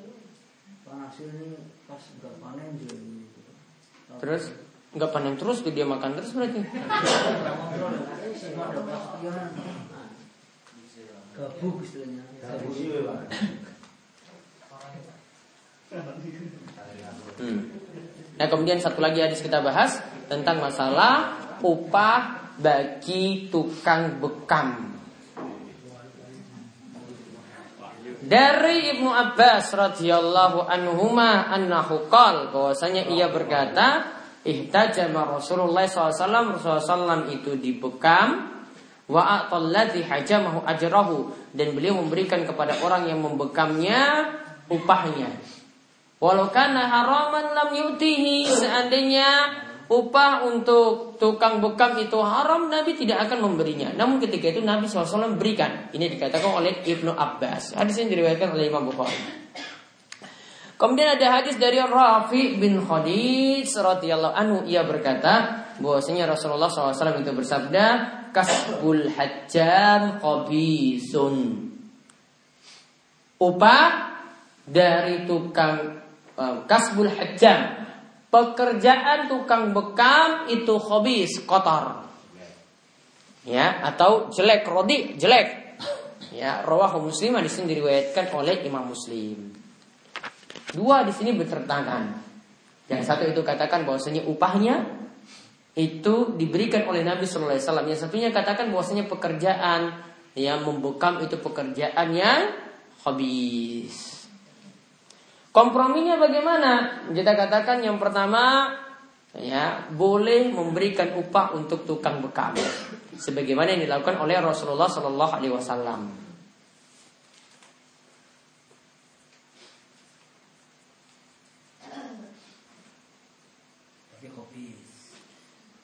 hasil 0.86 1.34
ini 1.34 1.58
pas 1.90 1.98
nggak 1.98 2.34
panen 2.38 2.78
juga 2.78 2.94
gitu. 2.94 3.40
Terus 4.22 4.54
nggak 4.94 5.10
panen 5.10 5.34
terus 5.34 5.66
dia 5.66 5.82
makan 5.82 6.14
terus 6.14 6.30
berarti. 6.30 6.62
Pastian. 8.62 9.50
Gabuk 11.32 11.80
istilahnya. 11.80 12.22
Hmm. 17.42 17.60
Nah 18.36 18.46
kemudian 18.46 18.78
satu 18.78 19.00
lagi 19.00 19.20
hadis 19.24 19.42
kita 19.42 19.64
bahas 19.64 19.98
tentang 20.28 20.60
masalah 20.60 21.40
upah 21.64 22.41
bagi 22.62 23.50
tukang 23.50 24.22
bekam. 24.22 24.94
Dari 28.22 28.94
Ibnu 28.96 29.10
Abbas 29.10 29.74
radhiyallahu 29.74 30.70
anhuma 30.70 31.50
annahu 31.50 32.06
qal 32.06 32.54
bahwasanya 32.54 33.10
ia 33.10 33.26
berkata 33.26 34.14
ihtajama 34.46 35.26
Rasulullah 35.26 35.82
SAW 35.90 36.54
Rasulullah 36.54 37.10
SAW 37.10 37.34
itu 37.34 37.58
dibekam 37.58 38.46
wa 39.10 39.22
a'talladzi 39.26 40.06
hajamahu 40.06 40.62
ajrahu 40.62 41.34
dan 41.50 41.74
beliau 41.74 41.98
memberikan 41.98 42.46
kepada 42.46 42.78
orang 42.86 43.10
yang 43.10 43.18
membekamnya 43.18 44.30
upahnya 44.70 45.26
walau 46.22 46.48
kana 46.54 46.86
haraman 46.86 47.50
lam 47.50 47.70
yutihi 47.74 48.46
seandainya 48.46 49.50
upah 49.92 50.48
untuk 50.48 51.20
tukang 51.20 51.60
bekam 51.60 52.00
itu 52.00 52.16
haram 52.24 52.72
Nabi 52.72 52.96
tidak 52.96 53.28
akan 53.28 53.44
memberinya. 53.44 53.92
Namun 53.92 54.24
ketika 54.24 54.48
itu 54.48 54.64
Nabi 54.64 54.88
SAW 54.88 55.36
berikan. 55.36 55.92
Ini 55.92 56.08
dikatakan 56.08 56.48
oleh 56.48 56.80
Ibnu 56.80 57.12
Abbas. 57.12 57.76
Hadis 57.76 58.00
ini 58.00 58.16
diriwayatkan 58.16 58.56
oleh 58.56 58.72
Imam 58.72 58.88
Bukhari. 58.88 59.44
Kemudian 60.80 61.14
ada 61.14 61.38
hadis 61.38 61.60
dari 61.60 61.78
Rafi 61.78 62.56
bin 62.56 62.80
Khadij 62.80 63.68
radhiyallahu 63.68 64.34
anhu. 64.34 64.58
Ia 64.66 64.82
berkata 64.82 65.68
bahwasanya 65.78 66.26
Rasulullah 66.26 66.72
SAW 66.72 67.22
itu 67.22 67.30
bersabda 67.30 67.86
kasbul 68.32 69.12
hajjam 69.12 70.18
qabisun 70.18 71.68
upah 73.38 73.84
dari 74.64 75.28
tukang 75.28 76.00
uh, 76.38 76.64
kasbul 76.64 77.10
hajjam 77.10 77.81
pekerjaan 78.32 79.28
tukang 79.28 79.76
bekam 79.76 80.48
itu 80.48 80.80
khobis 80.80 81.44
kotor 81.44 82.08
ya 83.44 83.84
atau 83.84 84.32
jelek 84.32 84.64
rodi 84.64 85.20
jelek 85.20 85.76
ya 86.32 86.64
rawahu 86.64 87.12
muslim 87.12 87.36
di 87.44 87.50
sini 87.52 87.76
diriwayatkan 87.76 88.32
oleh 88.32 88.64
Imam 88.64 88.88
Muslim 88.88 89.52
Dua 90.72 91.04
di 91.04 91.12
sini 91.12 91.36
bertentangan. 91.36 92.02
Yang 92.88 93.02
satu 93.04 93.28
itu 93.28 93.40
katakan 93.44 93.84
bahwasanya 93.84 94.24
upahnya 94.24 95.04
itu 95.76 96.36
diberikan 96.36 96.88
oleh 96.88 97.04
Nabi 97.04 97.28
Shallallahu 97.28 97.56
Alaihi 97.56 97.64
Wasallam. 97.68 97.86
Yang 97.92 98.00
satunya 98.08 98.28
katakan 98.32 98.72
bahwasanya 98.72 99.04
pekerjaan 99.06 100.00
yang 100.32 100.64
membekam 100.64 101.20
itu 101.20 101.36
pekerjaan 101.36 102.08
yang. 102.16 102.40
Komprominya 105.52 106.16
bagaimana? 106.16 107.04
Kita 107.12 107.36
katakan 107.36 107.84
yang 107.84 108.00
pertama 108.00 108.72
ya 109.36 109.84
boleh 109.92 110.48
memberikan 110.48 111.12
upah 111.20 111.52
untuk 111.52 111.84
tukang 111.84 112.24
bekam 112.24 112.56
sebagaimana 113.16 113.76
yang 113.76 113.84
dilakukan 113.84 114.16
oleh 114.20 114.40
Rasulullah 114.40 114.88
Shallallahu 114.88 115.32
Alaihi 115.36 115.52
Wasallam. 115.52 116.00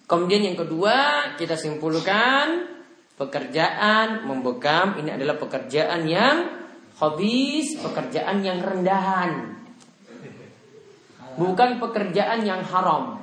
Kemudian 0.09 0.41
yang 0.41 0.57
kedua 0.57 0.97
kita 1.37 1.61
simpulkan 1.61 2.65
pekerjaan 3.21 4.25
membekam 4.25 4.97
ini 4.97 5.13
adalah 5.13 5.37
pekerjaan 5.37 6.09
yang 6.09 6.37
habis, 6.99 7.79
pekerjaan 7.79 8.43
yang 8.43 8.59
rendahan. 8.63 9.59
Bukan 11.39 11.79
pekerjaan 11.79 12.43
yang 12.43 12.67
haram. 12.67 13.23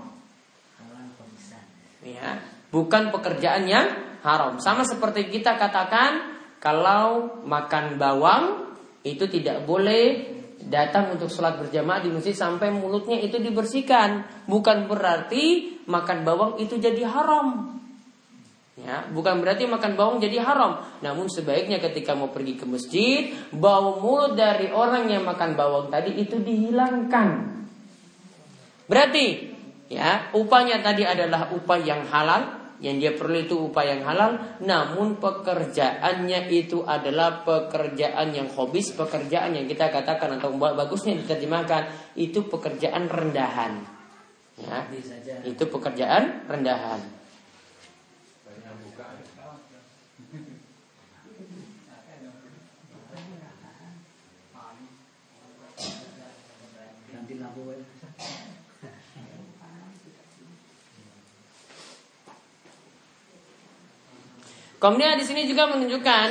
Ya, 2.05 2.39
bukan 2.71 3.11
pekerjaan 3.11 3.67
yang 3.67 3.91
haram. 4.23 4.61
Sama 4.63 4.87
seperti 4.87 5.27
kita 5.27 5.59
katakan 5.59 6.37
kalau 6.63 7.43
makan 7.43 7.99
bawang 7.99 8.73
itu 9.03 9.27
tidak 9.27 9.67
boleh 9.67 10.33
datang 10.65 11.13
untuk 11.13 11.29
sholat 11.29 11.61
berjamaah 11.61 12.01
di 12.01 12.09
masjid 12.09 12.33
sampai 12.33 12.73
mulutnya 12.73 13.21
itu 13.21 13.37
dibersihkan. 13.37 14.25
Bukan 14.49 14.89
berarti 14.89 15.77
makan 15.85 16.25
bawang 16.25 16.51
itu 16.57 16.81
jadi 16.81 17.05
haram. 17.05 17.77
Ya, 18.75 19.07
bukan 19.07 19.39
berarti 19.39 19.63
makan 19.71 19.95
bawang 19.95 20.17
jadi 20.19 20.43
haram. 20.43 20.83
Namun 20.99 21.31
sebaiknya 21.31 21.79
ketika 21.79 22.11
mau 22.11 22.27
pergi 22.27 22.59
ke 22.59 22.67
masjid, 22.67 23.31
bau 23.55 24.03
mulut 24.03 24.35
dari 24.35 24.67
orang 24.67 25.07
yang 25.07 25.23
makan 25.23 25.55
bawang 25.55 25.87
tadi 25.87 26.11
itu 26.19 26.43
dihilangkan. 26.43 27.55
Berarti 28.91 29.55
ya, 29.87 30.27
upahnya 30.35 30.83
tadi 30.83 31.07
adalah 31.07 31.55
upah 31.55 31.79
yang 31.79 32.03
halal, 32.03 32.65
yang 32.83 32.99
dia 32.99 33.15
perlu 33.15 33.39
itu 33.39 33.55
upaya 33.71 33.95
yang 33.95 34.03
halal 34.03 34.31
namun 34.59 35.15
pekerjaannya 35.23 36.51
itu 36.51 36.83
adalah 36.83 37.47
pekerjaan 37.47 38.35
yang 38.35 38.51
hobis 38.51 38.91
pekerjaan 38.91 39.55
yang 39.55 39.63
kita 39.63 39.87
katakan 39.87 40.35
atau 40.35 40.51
bagusnya 40.59 41.15
diterjemahkan 41.23 41.87
itu 42.19 42.43
pekerjaan 42.51 43.07
rendahan 43.07 43.79
ya 44.59 44.91
itu 45.47 45.63
pekerjaan 45.71 46.47
rendahan 46.51 47.14
Kemudian 64.85 65.17
di 65.17 65.25
sini 65.25 65.49
juga 65.49 65.65
menunjukkan 65.73 66.27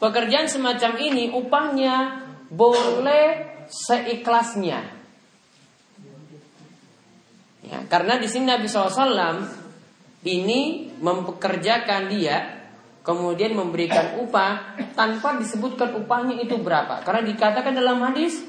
pekerjaan 0.00 0.48
semacam 0.48 0.96
ini 0.96 1.28
upahnya 1.28 2.24
boleh 2.48 3.52
seikhlasnya. 3.68 4.80
Ya, 7.60 7.84
karena 7.84 8.16
di 8.16 8.24
sini 8.32 8.48
Nabi 8.48 8.64
SAW 8.64 9.44
ini 10.24 10.88
mempekerjakan 11.04 12.08
dia 12.08 12.64
kemudian 13.04 13.52
memberikan 13.52 14.16
upah 14.24 14.80
tanpa 14.96 15.36
disebutkan 15.36 16.00
upahnya 16.00 16.40
itu 16.40 16.56
berapa. 16.56 17.04
Karena 17.04 17.20
dikatakan 17.28 17.76
dalam 17.76 18.00
hadis 18.00 18.40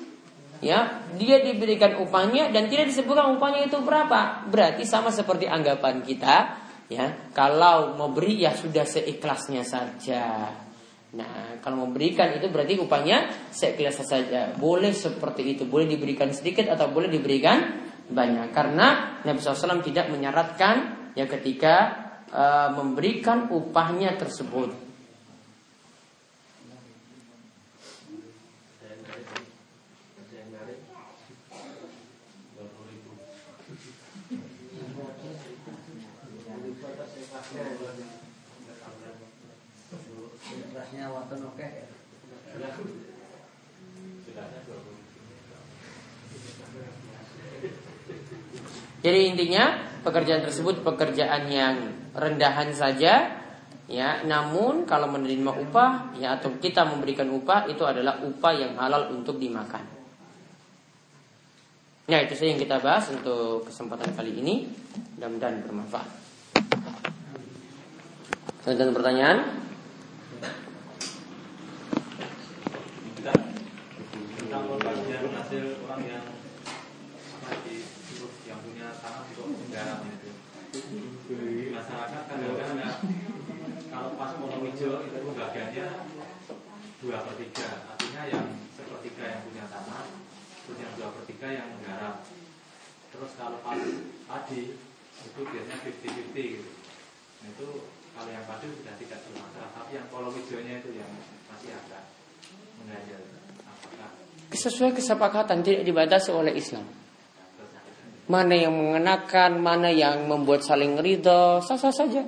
ya 0.64 1.04
dia 1.20 1.44
diberikan 1.44 2.00
upahnya 2.00 2.48
dan 2.56 2.72
tidak 2.72 2.88
disebutkan 2.88 3.36
upahnya 3.36 3.68
itu 3.68 3.76
berapa. 3.84 4.48
Berarti 4.48 4.88
sama 4.88 5.12
seperti 5.12 5.52
anggapan 5.52 6.00
kita 6.00 6.71
ya 6.92 7.32
kalau 7.32 7.96
mau 7.96 8.12
beri 8.12 8.44
ya 8.44 8.52
sudah 8.52 8.84
seikhlasnya 8.84 9.64
saja. 9.64 10.52
Nah 11.16 11.60
kalau 11.64 11.88
memberikan 11.88 12.36
itu 12.36 12.52
berarti 12.52 12.76
upahnya 12.84 13.48
seikhlasnya 13.56 14.06
saja. 14.06 14.42
Boleh 14.60 14.92
seperti 14.92 15.56
itu. 15.56 15.64
Boleh 15.64 15.88
diberikan 15.88 16.36
sedikit 16.36 16.68
atau 16.68 16.92
boleh 16.92 17.08
diberikan 17.08 17.80
banyak. 18.12 18.52
Karena 18.52 19.20
Nabi 19.24 19.40
SAW 19.40 19.80
tidak 19.80 20.12
menyaratkan 20.12 20.76
ya 21.16 21.24
ketika 21.32 21.76
uh, 22.28 22.76
memberikan 22.76 23.48
upahnya 23.48 24.20
tersebut. 24.20 24.91
Jadi 49.02 49.34
intinya 49.34 49.82
pekerjaan 50.06 50.46
tersebut 50.46 50.86
pekerjaan 50.86 51.50
yang 51.50 51.76
rendahan 52.14 52.70
saja 52.70 53.42
ya 53.92 54.24
namun 54.24 54.88
kalau 54.88 55.10
menerima 55.12 55.52
upah 55.68 56.16
ya 56.16 56.40
atau 56.40 56.54
kita 56.62 56.88
memberikan 56.88 57.28
upah 57.34 57.68
itu 57.68 57.82
adalah 57.82 58.22
upah 58.22 58.54
yang 58.54 58.78
halal 58.78 59.10
untuk 59.10 59.42
dimakan. 59.42 59.84
Nah 62.08 62.20
itu 62.22 62.34
saja 62.38 62.54
yang 62.54 62.62
kita 62.62 62.78
bahas 62.78 63.10
untuk 63.10 63.66
kesempatan 63.66 64.14
kali 64.14 64.38
ini 64.38 64.70
mudah-mudahan 65.18 65.66
bermanfaat. 65.66 66.10
Ada 68.62 68.94
pertanyaan? 68.94 69.38
Tentang 74.38 74.66
hasil 75.34 75.64
orang 75.88 76.02
yang 76.06 76.31
masyarakat 81.82 82.24
kadang-kadang 82.30 82.78
ya, 82.78 82.92
kalau 83.90 84.10
pas 84.16 84.32
mau 84.38 84.62
hijau 84.64 85.02
itu 85.04 85.18
pembagiannya 85.18 85.88
dua 87.02 87.18
per 87.26 87.34
tiga. 87.42 87.68
Artinya 87.90 88.22
yang 88.30 88.46
sepertiga 88.78 89.24
yang 89.26 89.42
punya 89.50 89.66
tanah 89.68 90.04
terus 90.64 90.78
yang 90.78 90.94
dua 90.96 91.10
per 91.12 91.24
tiga 91.26 91.48
yang 91.50 91.68
menggarap 91.74 92.16
terus 93.12 93.32
kalau 93.36 93.60
pas 93.66 93.82
padi 94.30 94.62
itu 95.22 95.40
biasanya 95.44 95.78
50-50 95.84 96.54
gitu. 96.56 96.72
Nah, 97.42 97.48
itu 97.52 97.68
kalau 98.14 98.30
yang 98.30 98.46
padi 98.46 98.66
sudah 98.72 98.96
tidak 98.96 99.20
bermasalah 99.26 99.70
tapi 99.74 99.92
yang 99.98 100.08
kolom 100.14 100.34
hijaunya 100.38 100.80
itu 100.80 100.90
yang 100.96 101.12
masih 101.50 101.76
agak 101.76 102.04
mengganjal 102.80 103.22
apakah 103.68 104.10
sesuai 104.54 104.92
kesepakatan 104.96 105.60
tidak 105.66 105.84
dibatasi 105.84 106.30
oleh 106.32 106.54
Islam 106.56 107.01
mana 108.32 108.56
yang 108.56 108.72
mengenakan, 108.72 109.60
mana 109.60 109.92
yang 109.92 110.24
membuat 110.32 110.64
saling 110.64 110.96
ridho, 111.04 111.60
sah-sah 111.60 111.92
saja. 111.92 112.24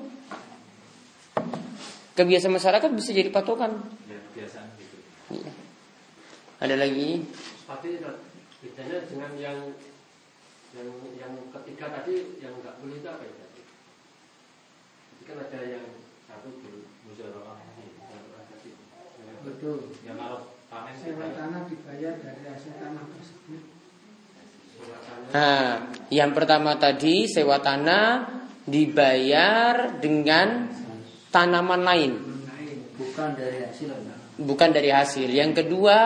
Kebiasaan 2.19 2.59
masyarakat 2.59 2.89
bisa 2.91 3.15
jadi 3.15 3.31
patokan. 3.31 3.71
Ya, 4.11 4.19
biasaan 4.35 4.67
gitu. 4.75 4.97
Ya. 5.39 5.51
Ada 6.59 6.75
lagi? 6.75 7.23
Tapi 7.63 8.03
bedanya 8.59 8.97
dengan 9.07 9.31
yang 9.39 9.59
yang 10.75 10.89
yang 11.15 11.33
ketiga 11.55 11.89
tadi 11.89 12.37
yang 12.43 12.53
nggak 12.59 12.83
boleh 12.83 12.99
itu 12.99 13.07
apa 13.07 13.23
ya 13.23 13.33
tadi? 13.39 13.61
Kan 15.23 15.39
ada 15.39 15.59
yang 15.63 15.85
satu 16.27 16.51
di 16.59 16.83
musyawarah 17.07 17.63
Betul. 19.43 19.91
Yang 20.07 20.17
kalau 20.23 20.39
panen 20.71 20.95
sewa 20.95 21.27
tanah 21.35 21.67
dibayar 21.67 22.15
dari 22.15 22.43
hasil 22.47 22.79
tanah 22.79 23.05
tersebut. 23.11 23.72
Nah, 25.33 25.89
yang 26.13 26.29
pertama 26.37 26.77
tadi 26.77 27.25
sewa 27.25 27.57
tanah 27.57 28.29
dibayar 28.69 29.97
dengan 29.97 30.69
tanaman 31.33 31.81
lain. 31.81 32.11
Bukan 32.93 33.29
dari 33.33 33.59
hasil. 33.65 33.89
Bukan 34.33 34.69
dari 34.69 34.89
hasil. 34.93 35.29
Yang 35.29 35.65
kedua, 35.65 35.99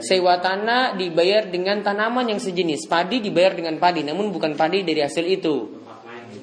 sewa 0.00 0.40
tanah 0.40 0.96
dibayar 0.96 1.48
dengan 1.48 1.84
tanaman 1.84 2.32
yang 2.32 2.40
sejenis. 2.40 2.88
Padi 2.88 3.20
dibayar 3.20 3.52
dengan 3.52 3.76
padi, 3.76 4.04
namun 4.04 4.32
bukan 4.32 4.56
padi 4.56 4.84
dari 4.84 5.04
hasil 5.04 5.24
itu. 5.24 5.80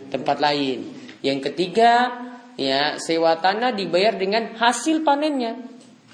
Tempat 0.09 0.37
lain. 0.37 0.89
Yang 1.25 1.51
ketiga, 1.51 2.13
ya 2.57 2.97
sewa 3.01 3.37
tanah 3.41 3.73
dibayar 3.73 4.13
dengan 4.17 4.53
hasil 4.57 5.01
panennya. 5.01 5.57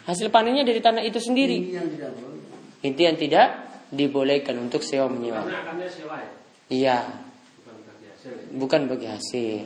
Hasil 0.07 0.31
panennya 0.31 0.63
dari 0.63 0.79
tanah 0.79 1.03
itu 1.03 1.19
sendiri. 1.19 1.75
Itu 2.85 2.99
yang 3.01 3.17
tidak 3.17 3.64
dibolehkan 3.93 4.57
untuk 4.57 4.81
sewa 4.81 5.05
menyewa. 5.11 5.45
Ya? 5.45 5.61
Iya. 6.69 6.97
Bukan 8.57 8.89
bagi 8.89 9.05
hasil. 9.05 9.65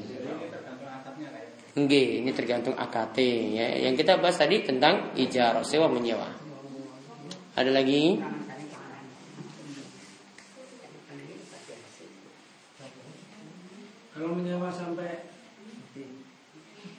Enggak, 1.80 2.10
ini 2.26 2.32
tergantung 2.36 2.76
AKT 2.76 3.18
ya. 3.56 3.68
Yang 3.88 4.04
kita 4.04 4.20
bahas 4.20 4.36
tadi 4.36 4.66
tentang 4.66 5.16
ijarah 5.16 5.64
sewa 5.64 5.88
menyewa. 5.88 6.28
Ada 7.56 7.72
lagi? 7.72 8.20
Kalau 14.12 14.36
menyewa 14.36 14.68
sampai 14.68 15.32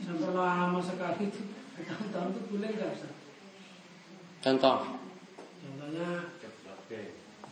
sampai 0.00 0.33
lama 0.33 0.80
sekali 0.80 1.28
itu 1.28 1.40
tahun-tahun 1.85 2.28
itu 2.33 2.40
boleh 2.48 2.70
nggak 2.80 2.92
Contoh? 4.40 4.78
Contohnya 5.61 6.09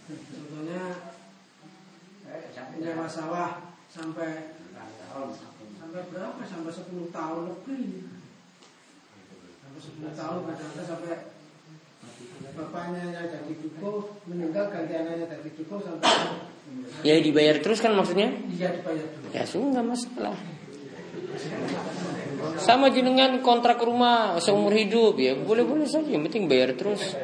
Contohnya 0.09 0.85
menyewa 2.73 3.05
sawah 3.05 3.61
sampai 3.93 4.57
sampai 5.77 6.01
berapa? 6.09 6.41
Sampai 6.49 6.73
10 6.73 7.13
tahun 7.13 7.41
lebih. 7.53 8.09
Sampai 9.61 9.81
10 9.85 10.17
tahun 10.17 10.41
kadang-kadang 10.49 10.89
sampai 10.89 11.15
bapaknya 12.57 13.05
jadi 13.29 13.53
duko 13.61 14.19
meninggal 14.27 14.73
ganti 14.73 14.95
anaknya 14.97 15.27
jadi 15.29 15.51
duko 15.61 15.77
sampai 15.85 16.09
Ya 17.05 17.17
dibayar 17.21 17.57
terus 17.61 17.81
kan 17.81 17.93
maksudnya? 17.93 18.33
Iya 18.49 18.81
dibayar 18.81 19.07
terus. 19.13 19.33
Ya 19.33 19.43
sudah 19.45 19.69
nggak 19.77 19.87
masalah. 19.93 20.39
Sama 22.59 22.93
jenengan 22.93 23.41
kontrak 23.45 23.81
rumah 23.81 24.41
seumur 24.41 24.73
hidup 24.73 25.21
ya 25.21 25.37
boleh-boleh 25.37 25.85
saja 25.85 26.09
yang 26.09 26.25
penting 26.25 26.49
bayar 26.49 26.73
terus. 26.77 27.17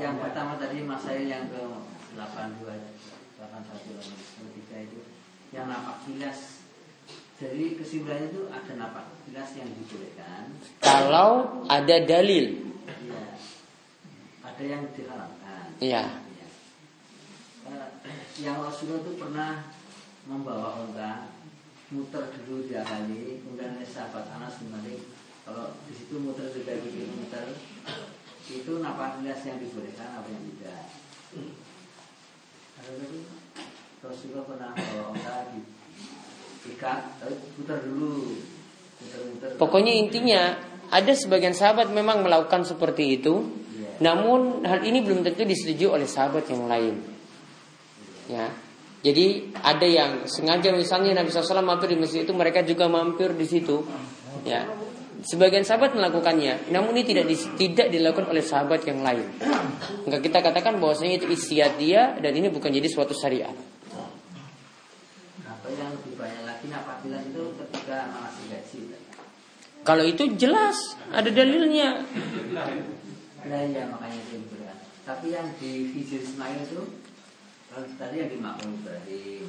Yang 0.00 0.16
pertama 0.18 0.58
tadi 0.58 0.82
mas 0.86 1.02
saya 1.02 1.22
yang 1.22 1.46
ke 1.50 1.62
82 2.14 2.66
81 3.38 3.40
83 3.40 4.86
itu. 4.86 5.00
Yang 5.50 5.66
napak 5.66 5.96
kilas. 6.06 6.38
Jadi 7.40 7.64
kesimpulannya 7.80 8.26
itu 8.30 8.42
ada 8.52 8.72
napak 8.76 9.06
kilas 9.26 9.50
yang 9.56 9.68
dibolehkan. 9.72 10.44
Kalau 10.84 11.64
ada 11.66 11.96
dalil. 12.04 12.76
Ya, 13.06 13.24
ada 14.44 14.62
yang 14.62 14.82
diharamkan. 14.92 15.66
Iya. 15.80 16.04
Ya. 16.06 16.18
yang 18.40 18.56
Rasulullah 18.64 19.04
itu 19.04 19.12
pernah 19.20 19.52
membawa 20.24 20.80
unta 20.82 21.28
muter 21.90 22.30
dulu 22.46 22.70
dia 22.70 22.86
kali 22.86 23.42
kemudian 23.42 23.82
sahabat 23.82 24.30
Anas 24.32 24.62
bin 24.62 24.70
Malik 24.70 25.10
kalau 25.42 25.74
di 26.10 26.18
situ 26.18 26.26
muter 26.26 26.50
juga 26.50 26.74
begitu 26.74 27.06
muter 27.14 27.46
itu 28.50 28.82
nias 28.82 29.40
yang 29.46 29.62
dibolehkan 29.62 30.10
apa 30.10 30.26
yang 30.26 30.42
tidak? 30.42 30.82
Ada 32.82 32.90
lagi? 32.98 33.20
Rasulullah 34.02 34.42
pernah 34.42 34.70
bawa 34.74 35.14
onta 35.14 35.54
di 35.54 35.62
ikat 36.74 37.00
putar 37.54 37.78
dulu. 37.86 38.42
Putar-putar 38.98 39.48
pokoknya 39.54 39.94
intinya 39.94 40.58
ada 40.90 41.14
sebagian 41.14 41.54
sahabat 41.54 41.94
memang 41.94 42.26
melakukan 42.26 42.66
seperti 42.66 43.22
itu 43.22 43.46
yeah. 43.78 43.94
namun 44.02 44.66
hal 44.66 44.82
ini 44.82 45.06
belum 45.06 45.22
tentu 45.22 45.46
disetujui 45.46 45.94
oleh 45.94 46.10
sahabat 46.10 46.50
yang 46.50 46.66
lain. 46.66 47.06
Ya. 48.26 48.50
Jadi 49.06 49.54
ada 49.62 49.86
yang 49.86 50.26
sengaja 50.26 50.74
misalnya 50.74 51.22
Nabi 51.22 51.30
SAW 51.30 51.62
mampir 51.62 51.94
di 51.94 52.02
masjid 52.02 52.26
itu 52.26 52.34
mereka 52.34 52.66
juga 52.66 52.90
mampir 52.90 53.30
di 53.38 53.46
situ. 53.46 53.86
Ya 54.42 54.79
Sebagian 55.20 55.64
sahabat 55.66 55.92
melakukannya, 55.92 56.72
namun 56.72 56.96
ini 56.96 57.04
tidak 57.04 57.28
di, 57.28 57.36
tidak 57.60 57.92
dilakukan 57.92 58.32
oleh 58.32 58.40
sahabat 58.40 58.80
yang 58.88 59.04
lain. 59.04 59.28
Enggak 60.08 60.24
kita 60.24 60.38
katakan 60.40 60.80
bahwasanya 60.80 61.20
itu 61.20 61.26
istiadat 61.28 61.76
dia 61.76 62.16
dan 62.20 62.32
ini 62.32 62.48
bukan 62.48 62.72
jadi 62.72 62.88
suatu 62.88 63.12
syariat. 63.12 63.52
Atau 65.44 65.70
yang 65.76 65.92
lebih 65.92 66.16
banyak 66.16 66.42
lagi 66.48 66.66
apabila 66.72 67.20
itu 67.20 67.42
ketika 67.58 68.08
masih 68.16 68.44
gaji. 68.48 68.80
Kalau 69.84 70.04
itu 70.04 70.22
jelas 70.40 70.96
ada 71.12 71.28
dalilnya. 71.28 72.00
Nah 73.44 73.60
ya 73.68 73.88
makanya 73.92 74.20
itu. 74.28 74.56
Tapi 75.04 75.26
yang 75.34 75.48
di 75.58 75.90
Ismail 76.00 76.64
itu 76.64 76.80
tadi 77.98 78.14
yang 78.24 78.30
di 78.30 78.38
Makmum 78.38 78.78
Ibrahim, 78.84 79.48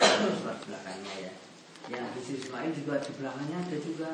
surat 0.00 0.58
belakangnya 0.66 1.14
ya 1.30 1.45
yang 1.86 2.02
Habis 2.10 2.28
Ismail 2.34 2.70
juga 2.74 2.98
di 2.98 3.12
belakangnya 3.14 3.58
ada 3.62 3.76
juga 3.78 4.10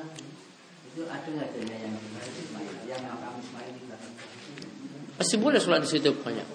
itu 0.92 1.02
ada 1.08 1.24
nggak 1.24 1.48
jadinya 1.56 1.76
yang 1.88 1.94
Ismail, 2.20 2.74
yang 2.84 3.00
makam 3.08 3.40
Ismail 3.40 3.70
di 3.72 3.80
belakang? 3.88 4.14
Masih 5.16 5.36
boleh 5.40 5.60
sholat 5.60 5.80
di 5.80 5.88
situ 5.88 6.10
banyak. 6.20 6.48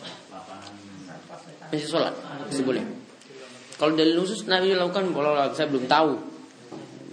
Masih 1.73 1.89
sholat, 1.89 2.13
masih 2.45 2.63
boleh. 2.63 2.83
Kalau 3.77 3.93
dalil 3.93 4.17
khusus 4.21 4.45
Nabi 4.49 4.73
lakukan 4.77 5.13
kalau 5.13 5.33
saya 5.53 5.69
belum 5.69 5.85
tahu. 5.89 6.17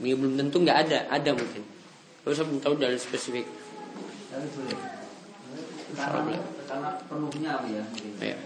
Ini 0.05 0.21
belum 0.21 0.37
tentu 0.37 0.61
nggak 0.61 0.79
ada, 0.85 0.99
ada 1.09 1.31
mungkin. 1.33 1.65
Tapi 2.25 2.33
saya 2.37 2.47
belum 2.49 2.61
tahu 2.61 2.75
dalil 2.77 3.01
spesifik. 3.01 3.49
Tapi 4.29 4.49
boleh. 4.53 4.79
Karena, 5.95 6.21
boleh. 6.21 6.41
karena 6.69 6.91
penuhnya 7.09 7.53
ya? 7.69 7.83
mungkin. 7.89 8.11
Ya. 8.21 8.37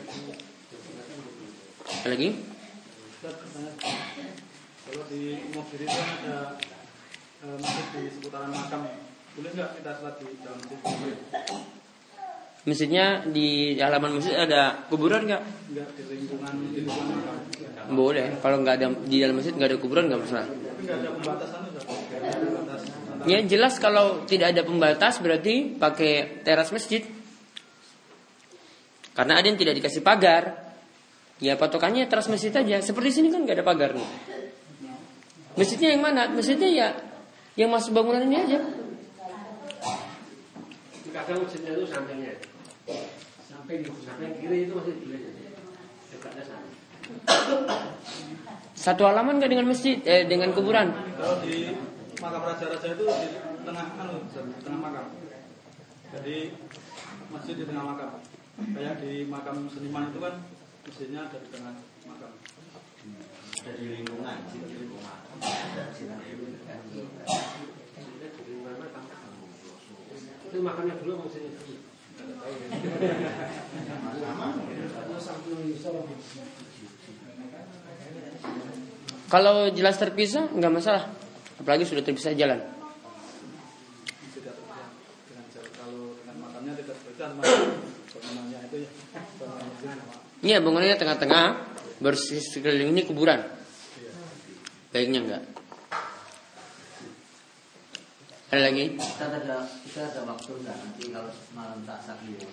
Ada 1.88 2.08
lagi? 2.14 2.30
Kalau 4.88 5.04
di 5.12 5.36
mobil 5.52 5.84
itu 5.84 5.92
kan 5.92 6.08
ada 6.24 6.36
eh, 7.44 7.56
masjid 7.60 7.86
di 7.92 8.02
seputaran 8.08 8.48
makam, 8.48 8.88
boleh 9.36 9.50
nggak 9.52 9.70
kita 9.76 9.90
sholat 10.00 10.14
di 10.16 10.26
dalam 10.40 10.58
masjid? 10.64 11.16
Masjidnya 12.64 13.06
di 13.28 13.76
halaman 13.76 14.16
masjid 14.16 14.32
ada 14.40 14.88
kuburan 14.88 15.28
nggak? 15.28 15.42
Nggak 15.44 15.88
di 15.92 16.02
lingkungan 16.08 16.52
di 16.72 16.80
lingkungan 16.88 17.16
makam. 17.20 17.36
Boleh. 17.92 18.36
Kalau 18.40 18.56
nggak 18.64 18.74
ada 18.80 18.86
di 19.04 19.16
dalam 19.20 19.36
masjid 19.36 19.52
nggak 19.52 19.68
ada 19.72 19.78
kuburan 19.80 20.04
nggak 20.08 20.20
masalah. 20.24 20.48
Tapi 20.48 20.80
nggak 20.84 20.98
ada 21.04 21.10
pembatasan 21.20 21.60
Ya 23.28 23.38
jelas 23.44 23.76
kalau 23.76 24.24
tidak 24.24 24.56
ada 24.56 24.62
pembatas 24.64 25.20
berarti 25.20 25.76
pakai 25.76 26.44
teras 26.48 26.72
masjid. 26.72 27.04
Karena 29.12 29.36
ada 29.36 29.46
yang 29.52 29.58
tidak 29.60 29.84
dikasih 29.84 30.00
pagar. 30.00 30.72
Ya 31.44 31.60
patokannya 31.60 32.08
teras 32.08 32.32
masjid 32.32 32.50
aja. 32.56 32.80
Seperti 32.80 33.20
sini 33.20 33.28
kan 33.28 33.44
nggak 33.44 33.60
ada 33.60 33.66
pagar 33.66 33.92
nih. 33.92 34.08
Masjidnya 35.58 35.88
yang 35.98 36.02
mana? 36.06 36.30
Masjidnya 36.30 36.70
ya 36.70 36.88
yang 37.58 37.74
masuk 37.74 37.90
bangunan 37.90 38.22
ini 38.22 38.38
aja. 38.38 38.62
Kadang 41.10 41.42
masjidnya 41.42 41.74
itu 41.74 41.84
sampingnya. 41.90 42.38
Samping 43.50 43.82
samping 44.06 44.32
kiri 44.38 44.70
itu 44.70 44.72
masih 44.78 44.94
boleh. 45.02 45.20
Dekatnya 46.14 46.44
sana. 46.46 46.68
Satu 48.78 49.02
halaman 49.10 49.42
nggak 49.42 49.50
dengan 49.50 49.66
masjid, 49.66 49.98
eh, 50.06 50.30
dengan 50.30 50.54
kuburan. 50.54 50.94
Kalau 51.18 51.42
di 51.42 51.74
makam 52.22 52.42
raja-raja 52.46 52.94
itu 52.94 53.04
di 53.10 53.28
tengah 53.66 53.86
anu, 53.98 54.22
di 54.30 54.62
tengah 54.62 54.78
makam. 54.78 55.06
Jadi 56.14 56.54
masjid 57.34 57.54
di 57.58 57.64
tengah 57.66 57.84
makam. 57.84 58.22
Kayak 58.78 59.02
di 59.02 59.26
makam 59.26 59.66
seniman 59.66 60.14
itu 60.14 60.22
kan 60.22 60.34
masjidnya 60.86 61.26
ada 61.26 61.36
di 61.42 61.48
tengah 61.50 61.74
Dari 63.58 63.84
lingkungan, 64.00 64.38
di 64.52 64.58
lingkungan. 64.62 65.18
Itu 70.48 70.58
makamnya 70.64 70.94
dulu 71.02 71.26
dulu. 71.26 71.50
Kalau 79.28 79.68
jelas 79.74 80.00
terpisah 80.00 80.48
nggak 80.54 80.72
masalah. 80.72 81.04
Apalagi 81.60 81.84
sudah 81.84 82.00
terpisah 82.00 82.32
jalan. 82.32 82.62
Ya. 82.62 82.66
Iya 90.38 90.62
bangunannya 90.62 90.96
tengah-tengah 90.96 91.77
bersih 91.98 92.38
sekeliling 92.38 92.94
ini 92.94 93.02
kuburan. 93.06 93.42
Baiknya 94.94 95.20
enggak. 95.20 95.42
Ada 98.48 98.60
lagi? 98.72 98.96
Kita 98.96 99.28
ada 99.28 99.68
kita 99.84 100.00
ada 100.08 100.20
waktu 100.24 100.50
nggak 100.64 100.76
nanti 100.80 101.04
kalau 101.12 101.32
malam 101.52 101.84
tak 101.84 102.00
sakit 102.00 102.48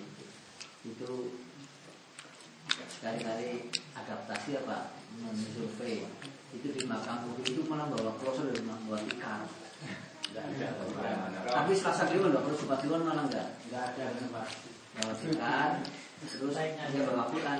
itu 0.84 1.10
sekali-kali 2.84 3.72
adaptasi 3.96 4.60
apa 4.60 4.92
mensurvei 5.16 6.04
itu 6.52 6.68
di 6.76 6.84
makam 6.84 7.32
itu 7.40 7.64
malah 7.64 7.88
bawa 7.88 8.12
kloser 8.20 8.52
dari 8.52 8.60
bawa 8.68 9.00
ikan. 9.16 9.48
Tapi 11.48 11.72
selasa 11.72 12.04
kliwon 12.12 12.36
perlu 12.44 12.56
jumat 12.60 12.78
kliwon 12.84 13.02
malah 13.08 13.24
nggak 13.32 13.48
nggak 13.72 13.82
ada 13.96 14.04
tempat 14.20 14.46
bawa 15.00 15.12
ikan 15.16 15.72
Quran 16.26 17.58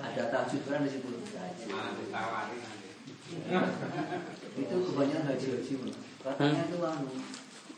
ada 0.00 0.38
Quran 0.48 0.80
di 0.84 0.90
situ 0.90 1.08
itu 4.56 4.76
kebanyakan 4.88 5.24
haji 5.28 5.46
haji 5.52 5.74
katanya 6.24 6.60
itu 6.64 6.76
anu 6.80 7.10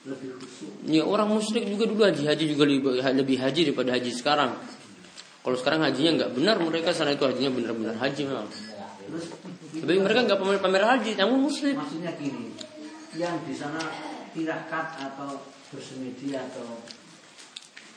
lebih 0.06 0.30
Ya 0.88 1.02
orang 1.04 1.28
musyrik 1.28 1.66
juga 1.68 1.84
dulu 1.84 2.02
haji 2.06 2.22
haji 2.24 2.44
juga 2.54 2.64
lebih, 2.64 3.02
lebih 3.02 3.36
haji 3.42 3.60
daripada 3.68 3.90
haji 3.98 4.10
sekarang. 4.14 4.56
Kalau 5.42 5.56
sekarang 5.58 5.80
hajinya 5.84 6.24
nggak 6.24 6.32
benar 6.38 6.56
mereka 6.62 6.94
sana 6.94 7.12
itu 7.12 7.24
hajinya 7.26 7.50
benar-benar 7.52 7.96
haji 7.98 8.22
memang. 8.24 8.48
terus 8.48 9.26
Tapi 9.78 10.00
mereka 10.00 10.20
nggak 10.28 10.38
pamer 10.38 10.60
pamer 10.60 10.84
haji, 10.84 11.12
namun 11.16 11.48
muslim. 11.48 11.76
maksudnya 11.76 12.12
gini 12.16 12.52
yang 13.16 13.40
di 13.42 13.54
sana 13.56 13.80
tirakat 14.36 14.86
atau 15.00 15.40
bersemedi 15.72 16.36
atau 16.36 16.78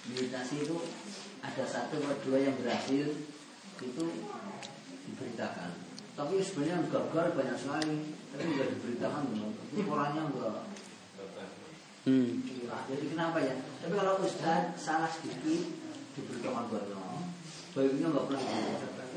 meditasi 0.08 0.64
itu 0.64 0.78
ada 1.42 1.64
satu 1.66 1.98
atau 2.06 2.18
dua 2.22 2.38
yang 2.38 2.56
berhasil 2.62 3.18
itu 3.82 4.06
diberitakan. 5.10 5.72
Tapi 6.14 6.38
sebenarnya 6.38 6.74
yang 6.78 6.88
gagal 6.94 7.28
banyak 7.34 7.58
sekali. 7.58 7.98
Tapi 8.32 8.44
nggak 8.46 8.70
diberitakan 8.78 9.24
itu 9.74 9.90
orangnya 9.90 10.24
enggak. 10.30 10.60
Hmm. 12.02 12.42
jadi 12.90 13.06
kenapa 13.14 13.38
ya? 13.46 13.62
Tapi 13.78 13.94
kalau 13.94 14.26
ustad 14.26 14.74
salah 14.74 15.06
sedikit 15.06 15.70
diberitakan 16.18 16.66
banyak 16.66 17.22
baiknya 17.78 18.10
nggak 18.10 18.26
pernah 18.26 18.42
diberitakan 18.42 19.08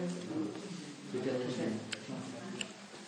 bedanya 1.11 1.49
sih. 1.49 1.73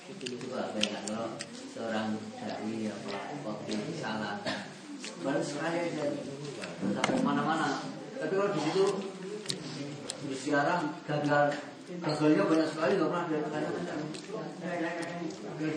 Itu 0.06 0.24
juga 0.38 0.72
banyak 0.72 1.02
kalau 1.10 1.36
seorang 1.76 2.16
dai 2.40 2.88
apa 2.88 3.16
waktu 3.44 3.72
salah. 4.00 4.40
Baru 5.20 5.42
sekali 5.44 5.76
aja 5.92 6.04
sampai 6.96 7.20
mana-mana 7.20 7.95
tapi 8.26 8.42
kalau 8.42 8.50
di 8.50 8.60
situ 8.66 8.84
bersiaran 10.26 10.80
gagal 11.06 11.46
gagalnya 12.02 12.42
banyak 12.42 12.68
sekali 12.74 12.92
nggak 12.98 13.06
pernah 13.06 13.22
ada 13.22 13.38
kadang-kadang 13.38 14.02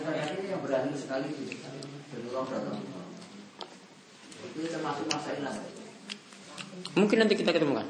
kadang 0.02 0.42
yang 0.50 0.58
berhasil 0.58 0.94
sekali 0.98 1.30
dari 2.10 2.26
orang 2.34 2.50
datang 2.50 2.82
itu 4.50 4.66
termasuk 4.66 5.06
masa 5.14 5.30
hilang 5.38 5.62
Mungkin 6.98 7.22
nanti 7.22 7.38
kita 7.38 7.54
ketemukan. 7.54 7.86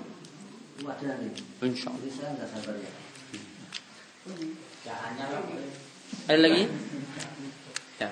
ada 0.84 1.08
nih 1.24 1.32
Insya 1.64 1.88
Allah. 1.96 2.12
saya 2.12 2.28
nggak 2.36 2.48
sabar 2.52 2.76
ya 2.76 2.92
Ada 6.28 6.36
lagi? 6.36 6.68
Ya. 7.96 8.08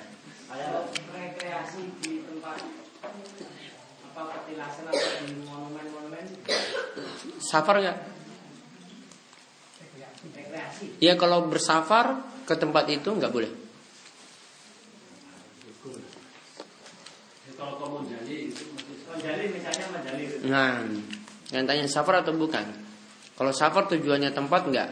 Kalau 0.48 0.88
rekreasi 1.12 1.92
di 2.00 2.24
tempat 2.24 2.56
apa 4.18 4.42
petilasan 4.42 4.90
atau 4.90 5.11
di 5.22 5.46
monumen-monumen 5.46 6.08
Safar 7.38 7.76
nggak? 7.83 7.98
Ya 10.98 11.14
kalau 11.18 11.46
bersafar 11.46 12.22
ke 12.46 12.54
tempat 12.54 12.87
itu 12.90 13.11
nggak 13.11 13.33
boleh. 13.33 13.50
Nah, 20.48 20.81
yang 21.50 21.64
tanya 21.66 21.85
safar 21.90 22.22
atau 22.22 22.33
bukan? 22.35 22.62
Kalau 23.35 23.52
safar 23.54 23.90
tujuannya 23.90 24.31
tempat 24.35 24.66
enggak. 24.70 24.88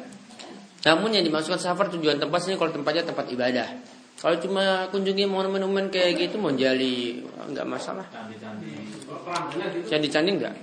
Namun 0.87 1.11
yang 1.15 1.27
dimasukkan 1.27 1.59
safar 1.59 1.91
tujuan 1.99 2.19
tempatnya 2.23 2.55
kalau 2.55 2.71
tempatnya 2.71 3.03
tempat 3.07 3.27
ibadah. 3.31 3.69
Kalau 4.17 4.39
cuma 4.41 4.89
kunjungi 4.89 5.29
monumen-monumen 5.29 5.93
kayak 5.93 6.17
gitu 6.17 6.39
mau 6.41 6.55
jali 6.55 7.21
enggak 7.47 7.67
masalah. 7.67 8.07
pelanggannya 8.11 9.67
gitu 9.75 9.87
Candi-candi 9.91 10.31
enggak. 10.39 10.55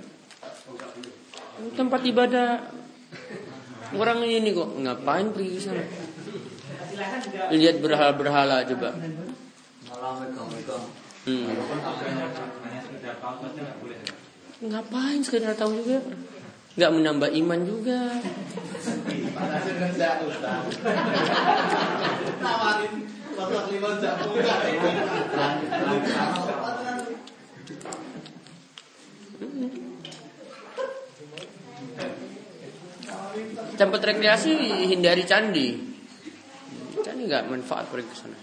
Tempat 1.72 2.00
ibadah 2.04 2.60
orang 3.96 4.20
ini 4.28 4.52
kok 4.52 4.68
ngapain 4.84 5.32
pergi 5.32 5.50
ke 5.56 5.60
sana? 5.64 5.84
Lihat 7.48 7.80
berhala-berhala 7.80 8.68
coba. 8.68 8.92
Hmm. 11.24 11.48
Ngapain 14.60 15.20
sekedar 15.24 15.56
tahu 15.56 15.80
juga? 15.80 16.04
Nggak 16.76 16.92
menambah 16.92 17.30
iman 17.32 17.60
juga. 17.64 18.00
Tempat 33.74 34.00
rekreasi 34.06 34.54
hindari 34.86 35.26
candi. 35.26 35.74
Candi 37.02 37.22
nggak 37.26 37.50
manfaat 37.50 37.90
pergi 37.90 38.08
ke 38.08 38.16
sana. 38.16 38.38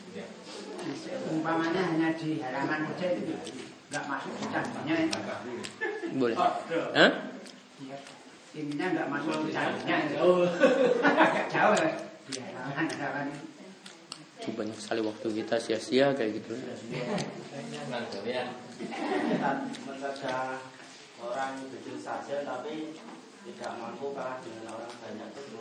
umpamanya 1.32 1.94
hanya 1.94 2.10
di 2.18 2.42
halaman 2.42 2.90
masjid 2.90 3.16
itu 3.16 3.36
nggak 3.92 4.04
masuk 4.08 4.34
secantiknya 4.40 4.96
Boleh. 6.18 6.36
Hah? 6.36 7.12
intinya 8.52 8.88
nggak 8.92 9.08
masuk 9.08 9.36
secantiknya 9.48 9.98
oh 10.20 10.44
agak 11.04 11.48
jauh 11.48 11.76
ya 11.76 11.92
jangan 12.32 12.86
jangan 12.92 13.28
Itu 14.42 14.58
banyak 14.58 14.74
sekali 14.74 15.06
waktu 15.06 15.28
kita 15.38 15.56
sia-sia 15.62 16.18
kayak 16.18 16.42
gitu. 16.42 16.58
mencegah 17.86 18.50
orang 21.22 21.54
kecil 21.70 21.98
saja 22.02 22.42
tapi 22.42 22.98
tidak 23.56 23.74
mampu 23.78 24.06
kalah 24.16 24.38
dengan 24.40 24.66
orang 24.74 24.94
banyak 25.02 25.30
itu 25.36 25.60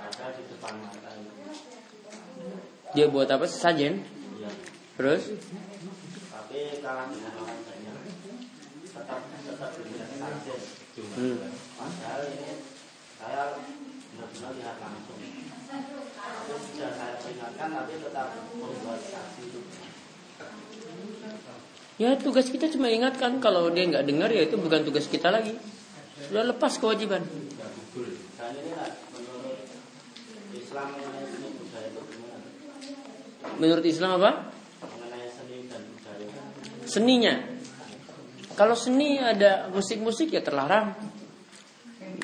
ada 0.00 0.26
di 0.34 0.42
depan 0.48 0.74
mata 0.82 1.10
Dia 2.90 3.06
buat 3.06 3.28
apa? 3.30 3.46
Sesajen. 3.46 4.02
ya. 4.40 4.50
Terus? 4.98 5.22
tapi 6.50 6.82
kalah 6.82 7.06
dengan 7.14 7.32
orang 7.38 7.60
banyak 7.62 7.96
tetap 8.90 9.20
tetap 9.22 9.70
dengan 9.78 10.08
saja 10.18 10.56
Hmm. 11.00 11.38
padahal 11.80 12.28
ini 12.28 12.60
saya 13.16 13.56
benar-benar 13.56 14.52
lihat 14.58 14.76
langsung 14.82 15.16
tapi 15.16 16.52
sudah 16.60 16.90
saya 16.92 17.14
peringatkan 17.22 17.68
tapi 17.72 17.92
tetap 18.02 18.28
membuat 18.52 19.00
saksi 19.00 19.42
itu 19.48 19.60
Ya 22.00 22.16
tugas 22.16 22.48
kita 22.48 22.66
cuma 22.72 22.88
ingatkan 22.88 23.38
kalau 23.44 23.68
dia 23.68 23.84
nggak 23.84 24.08
dengar 24.08 24.32
ya 24.32 24.48
itu 24.48 24.56
bukan 24.56 24.82
tugas 24.88 25.04
kita 25.04 25.28
lagi. 25.28 25.52
Sudah 26.28 26.44
lepas 26.50 26.72
kewajiban. 26.76 27.22
menurut 33.60 33.84
Islam 33.84 34.16
apa? 34.16 34.30
Seninya. 36.88 37.34
Kalau 38.56 38.74
seni 38.74 39.20
ada 39.20 39.70
musik-musik 39.70 40.32
ya 40.32 40.42
terlarang. 40.42 40.96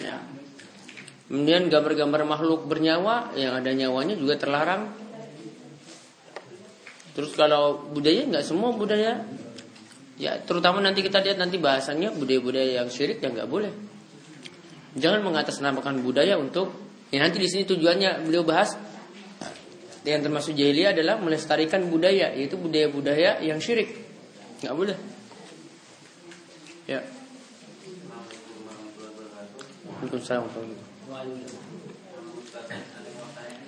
Ya. 0.01 0.21
Kemudian 1.29 1.71
gambar-gambar 1.71 2.23
makhluk 2.27 2.67
bernyawa 2.67 3.37
yang 3.39 3.57
ada 3.57 3.71
nyawanya 3.71 4.19
juga 4.19 4.35
terlarang. 4.41 4.91
Terus 7.15 7.33
kalau 7.33 7.89
budaya 7.95 8.27
nggak 8.27 8.45
semua 8.45 8.75
budaya. 8.75 9.23
Ya 10.17 10.41
terutama 10.41 10.81
nanti 10.81 11.05
kita 11.05 11.21
lihat 11.21 11.37
nanti 11.41 11.61
bahasannya 11.61 12.13
budaya-budaya 12.17 12.85
yang 12.85 12.89
syirik 12.89 13.23
ya 13.23 13.33
nggak 13.33 13.49
boleh. 13.49 13.73
Jangan 14.97 15.21
mengatasnamakan 15.21 16.01
budaya 16.01 16.41
untuk 16.41 16.73
ya 17.13 17.21
nanti 17.21 17.37
di 17.37 17.49
sini 17.49 17.69
tujuannya 17.69 18.25
beliau 18.25 18.43
bahas. 18.43 18.75
Yang 20.07 20.31
termasuk 20.31 20.55
jahiliyah 20.55 20.95
adalah 20.95 21.19
melestarikan 21.19 21.91
budaya 21.91 22.31
yaitu 22.33 22.55
budaya-budaya 22.55 23.43
yang 23.43 23.59
syirik. 23.59 23.91
Nggak 24.63 24.75
boleh. 24.75 24.97
Ya. 26.87 27.03
Waalaikumsalam 29.97 30.47
warahmatullahi 30.47 31.67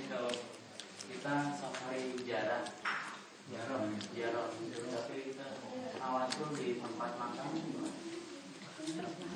kalau 0.09 0.33
kita 1.09 1.35
safari 1.57 2.14
jarak 2.29 2.69
jarak 3.49 3.85
jarak 4.12 4.49
tapi 4.93 5.17
kita 5.29 5.47
awasul 5.99 6.53
di 6.57 6.79
tempat 6.79 7.11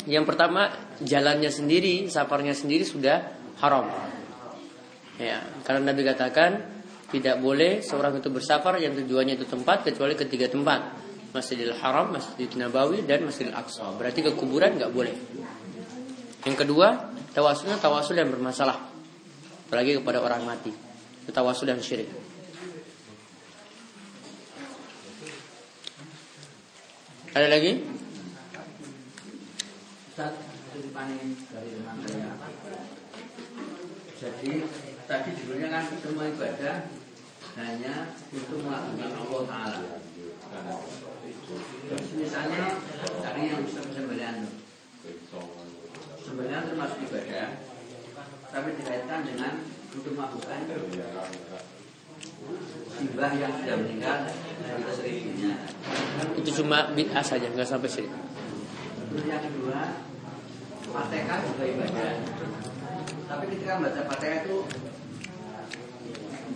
Yang 0.07 0.25
pertama 0.35 0.73
jalannya 0.99 1.51
sendiri, 1.51 2.11
safarnya 2.11 2.55
sendiri 2.59 2.83
sudah 2.83 3.23
haram. 3.63 3.87
Ya, 5.23 5.39
karena 5.63 5.95
Nabi 5.95 6.03
katakan 6.03 6.59
tidak 7.13 7.39
boleh 7.39 7.85
seorang 7.85 8.19
itu 8.19 8.33
bersafar 8.33 8.81
yang 8.81 8.97
tujuannya 8.97 9.39
itu 9.39 9.47
tempat 9.47 9.87
kecuali 9.87 10.19
ketiga 10.19 10.49
tempat. 10.51 11.05
Masjidil 11.33 11.73
Haram, 11.81 12.13
Masjid 12.13 12.49
Nabawi 12.61 13.09
dan 13.09 13.25
Masjidil 13.25 13.57
Aqsa. 13.57 13.89
Berarti 13.97 14.21
ke 14.21 14.37
kuburan 14.37 14.77
nggak 14.77 14.93
boleh. 14.93 15.17
Yang 16.45 16.57
kedua, 16.67 17.09
tawasulnya 17.33 17.81
tawasul 17.81 18.21
yang 18.21 18.29
bermasalah. 18.29 18.77
Apalagi 19.69 19.97
kepada 19.97 20.21
orang 20.21 20.45
mati. 20.45 20.69
Itu 21.25 21.31
tawasul 21.33 21.73
yang 21.73 21.81
syirik. 21.81 22.13
Ada 27.33 27.49
lagi? 27.49 28.02
Ustaz, 30.13 30.37
titipanin 30.77 31.33
dari 31.49 31.73
teman 31.73 31.97
saya. 32.05 32.37
Jadi 34.21 34.61
tadi 35.09 35.29
judulnya 35.41 35.73
kan 35.73 35.89
semua 35.89 36.29
ibadah 36.29 36.85
hanya 37.57 38.13
untuk 38.29 38.61
melakukan 38.61 39.09
Allah 39.09 39.43
Taala. 39.49 39.81
Misalnya 42.13 42.77
tadi 43.25 43.41
yang 43.57 43.65
sembelihan, 43.65 44.37
sembelihan 46.21 46.63
termasuk 46.69 47.09
ibadah, 47.09 47.49
tapi 48.53 48.69
dikaitkan 48.85 49.21
dengan 49.25 49.65
untuk 49.97 50.13
melakukan 50.13 50.61
simbah 53.01 53.33
yang 53.41 53.53
sudah 53.65 53.77
meninggal. 53.81 54.19
Itu 56.37 56.51
cuma 56.61 56.93
bid'ah 56.93 57.25
saja, 57.25 57.49
nggak 57.49 57.65
sampai 57.65 57.89
syirik. 57.89 58.13
Terus 59.13 59.29
yang 59.29 59.45
kedua, 59.45 59.81
Fatihah 60.89 61.39
juga 61.45 61.65
ibadah. 61.69 62.13
Tapi 63.29 63.45
ketika 63.53 63.77
membaca 63.77 64.03
Fatihah 64.09 64.39
itu 64.41 64.57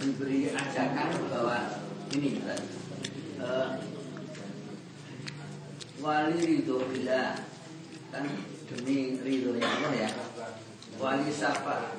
diberi 0.01 0.41
ajakan 0.57 1.09
bahwa 1.29 1.57
ini 2.17 2.41
Ustaz, 2.41 2.65
eh, 3.45 3.69
wali 6.01 6.41
ridho 6.41 6.81
billah 6.81 7.45
kan 8.09 8.25
demi 8.73 9.21
ridho 9.21 9.53
Allah 9.61 9.93
ya. 9.93 10.09
Wali 10.97 11.29
safa 11.29 11.93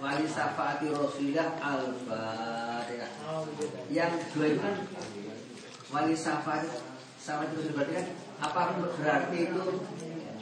wali 0.00 0.24
safaati 0.24 0.88
Rasulillah 0.88 1.60
al-Fatihah. 1.60 3.12
Yang 3.92 4.12
kedua 4.24 4.56
itu 4.56 4.60
kan 4.64 4.76
wali 5.92 6.16
safaat 6.16 6.64
safaat 7.20 7.52
itu 7.52 7.76
berarti 7.76 7.92
kan 7.92 8.06
apa 8.42 8.74
berarti 8.98 9.38
itu 9.46 9.62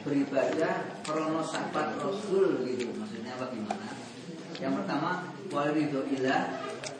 beribadah 0.01 1.05
krono 1.05 1.45
sahabat 1.45 2.01
Rasul 2.01 2.65
gitu 2.65 2.89
maksudnya 2.97 3.37
bagaimana? 3.37 3.93
Yang 4.57 4.73
pertama 4.81 5.09
wali 5.53 5.85
ridho 5.85 6.01
ilah 6.17 6.49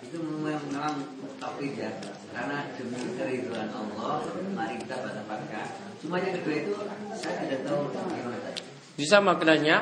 itu 0.05 0.21
memang 0.21 1.01
tauhid 1.41 1.73
ya 1.73 1.89
karena 2.29 2.69
demi 2.77 3.01
keriduan 3.17 3.73
Allah 3.73 4.21
mari 4.53 4.77
kita 4.77 5.01
Fatihah. 5.01 5.67
Cuma 6.05 6.21
yang 6.21 6.37
kedua 6.37 6.55
itu 6.61 6.73
saya 7.17 7.35
tidak 7.49 7.65
tahu 7.65 7.89
tadi. 7.89 8.61
Bisa 8.93 9.17
maknanya 9.17 9.81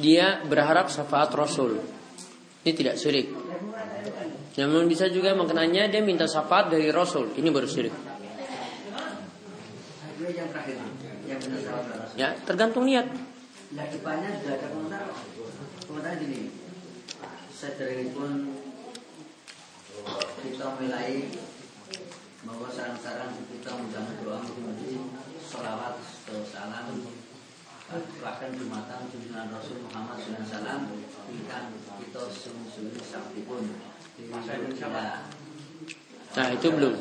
dia 0.00 0.40
berharap 0.48 0.88
syafaat 0.88 1.28
Rasul. 1.36 1.76
Ini 2.64 2.72
tidak 2.72 2.96
syirik. 2.96 3.28
Namun 4.56 4.88
bisa 4.88 5.12
juga 5.12 5.36
maknanya 5.36 5.92
dia 5.92 6.00
minta 6.00 6.24
syafaat 6.24 6.72
dari 6.72 6.88
Rasul. 6.88 7.36
Ini 7.36 7.48
baru 7.52 7.68
syirik. 7.68 8.15
Itu 10.26 10.42
yang 10.42 10.50
terakhir 10.50 10.74
yang 11.22 11.38
benar 11.38 11.60
sahabat 11.62 11.94
Rasul. 12.02 12.18
Ya, 12.18 12.34
tergantung 12.42 12.82
niat. 12.82 13.06
Nah 13.78 13.86
depannya 13.86 14.30
sudah 14.42 14.58
ada 14.58 14.66
komentar 14.74 15.06
Komentar 15.86 16.12
gini 16.18 16.50
pun 18.10 18.30
Kita 20.42 20.66
mulai 20.82 21.30
Bahwa 22.42 22.66
sarang-sarang 22.74 23.38
kita 23.38 23.70
mudah 23.70 24.02
doa 24.18 24.38
atau 24.42 26.38
salam 26.42 26.86
Bahkan 28.18 28.50
Jumatan 28.58 29.00
Junjunan 29.06 29.46
Rasul 29.54 29.78
Muhammad 29.86 30.18
SAW 30.18 30.90
Kita 31.30 31.58
kita 32.02 32.22
sungguh-sungguh 32.26 33.02
sakti 33.02 33.40
pun. 33.46 33.62
Nah, 36.36 36.46
itu 36.50 36.68
belum. 36.70 36.94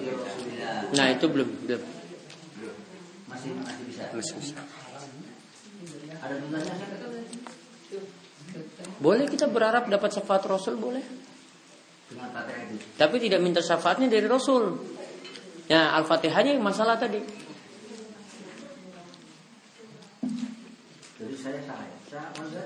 Nah, 0.93 1.05
itu 1.09 1.25
belum. 1.25 1.49
belum. 1.65 1.94
Masih 3.45 3.61
masih 3.61 3.83
bisa 3.85 4.03
Masih 4.09 4.35
bisa. 4.41 4.57
Ada 6.17 6.33
tuntutannya 6.41 6.73
Boleh 8.97 9.25
kita 9.29 9.45
berharap 9.51 9.85
dapat 9.85 10.09
syafaat 10.09 10.41
Rasul 10.49 10.81
boleh. 10.81 11.03
Tapi 12.97 13.15
tidak 13.21 13.43
minta 13.43 13.61
syafaatnya 13.61 14.09
dari 14.09 14.25
Rasul. 14.25 14.73
Ya, 15.69 15.93
Al-Fatihahnya 15.97 16.57
yang 16.57 16.65
masalah 16.65 16.97
tadi. 16.97 17.21
Jadi 21.21 21.35
saya 21.37 21.59
salah. 21.65 21.89
Saya 22.09 22.29
maksudnya 22.37 22.65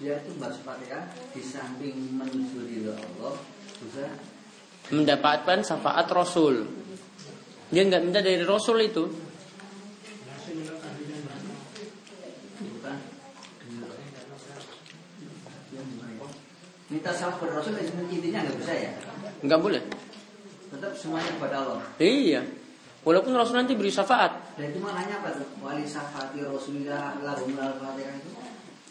dia 0.00 0.16
itu 0.16 0.32
baca 0.40 0.56
fatihah 0.64 1.04
di 1.36 1.42
samping 1.44 2.16
menuju 2.16 2.58
ridho 2.64 2.96
Allah 2.96 3.36
juga 3.78 4.08
Mendapatkan 4.90 5.60
syafaat 5.62 6.08
Rasul. 6.10 6.66
Dia 7.70 7.86
nggak 7.86 8.02
minta 8.02 8.18
dari 8.18 8.42
Rasul 8.42 8.82
itu. 8.82 9.29
Minta 16.90 17.10
syafaat 17.14 17.38
kepada 17.38 17.52
Rasul 17.62 17.78
intinya 18.10 18.38
nggak 18.42 18.56
bisa 18.58 18.72
ya. 18.74 18.90
Nggak 19.46 19.60
boleh. 19.62 19.82
Tetap 20.70 20.92
semuanya 20.98 21.30
kepada 21.38 21.56
Allah. 21.62 21.80
Iya. 22.02 22.42
Walaupun 23.00 23.32
Rasul 23.32 23.56
nanti 23.56 23.72
beri 23.78 23.88
syafaat. 23.88 24.60
Dan 24.60 24.76
itu 24.76 24.78
maknanya 24.82 25.24
apa 25.24 25.40
tuh? 25.40 25.48
Wali 25.64 25.88
syafaati 25.88 26.44
Rasulillah 26.44 27.16
lahum 27.24 27.56
al-fatihah 27.56 28.14
itu. 28.20 28.30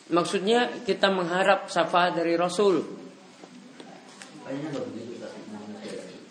Maksudnya 0.10 0.82
kita 0.82 1.14
mengharap 1.14 1.70
syafaat 1.70 2.18
dari 2.18 2.34
Rasul. 2.34 2.82
Tapi 4.42 4.58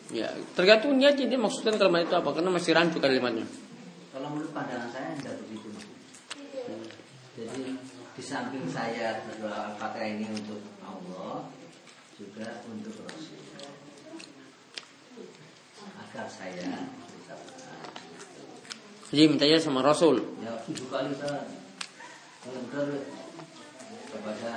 Ya, 0.09 0.33
tergantung 0.57 0.97
niat 0.97 1.21
jadi 1.21 1.37
maksudnya 1.37 1.77
kalimat 1.77 2.09
itu 2.09 2.16
apa 2.16 2.33
karena 2.33 2.49
masih 2.49 2.73
rancu 2.73 2.97
kalimatnya. 2.97 3.45
Kalau 4.09 4.33
menurut 4.33 4.57
pandangan 4.57 4.89
saya 4.89 5.12
enggak 5.12 5.37
begitu. 5.45 5.69
Jadi 7.37 7.77
di 8.16 8.23
samping 8.25 8.64
saya 8.73 9.21
berdoa 9.29 9.69
al-fatihah 9.77 10.09
ini 10.16 10.27
untuk 10.33 10.64
juga 12.39 12.62
untuk 12.70 12.95
Rasul. 13.03 13.43
Agar 15.99 16.26
saya 16.30 16.70
bisa 17.11 17.34
Jadi 19.11 19.22
mintanya 19.26 19.59
sama 19.59 19.82
Rasul. 19.82 20.22
ya 20.39 20.55
tujuh 20.62 20.86
kali 20.86 21.18
benar 21.18 21.43
kepada 24.07 24.53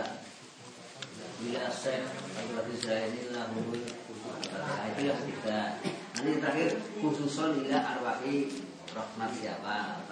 bila 1.42 1.66
Syekh 1.74 2.06
Abdul 2.38 2.62
Aziz 2.62 2.80
saya 2.86 3.10
ini 3.10 3.34
lahul 3.34 3.74
itu 3.74 5.02
yang 5.02 5.18
ketiga 5.26 5.82
nanti 6.14 6.38
terakhir 6.38 6.70
khususon 7.02 7.66
ila 7.66 7.78
arwahi 7.82 8.62
rahmat 8.94 9.32
siapa 9.42 10.06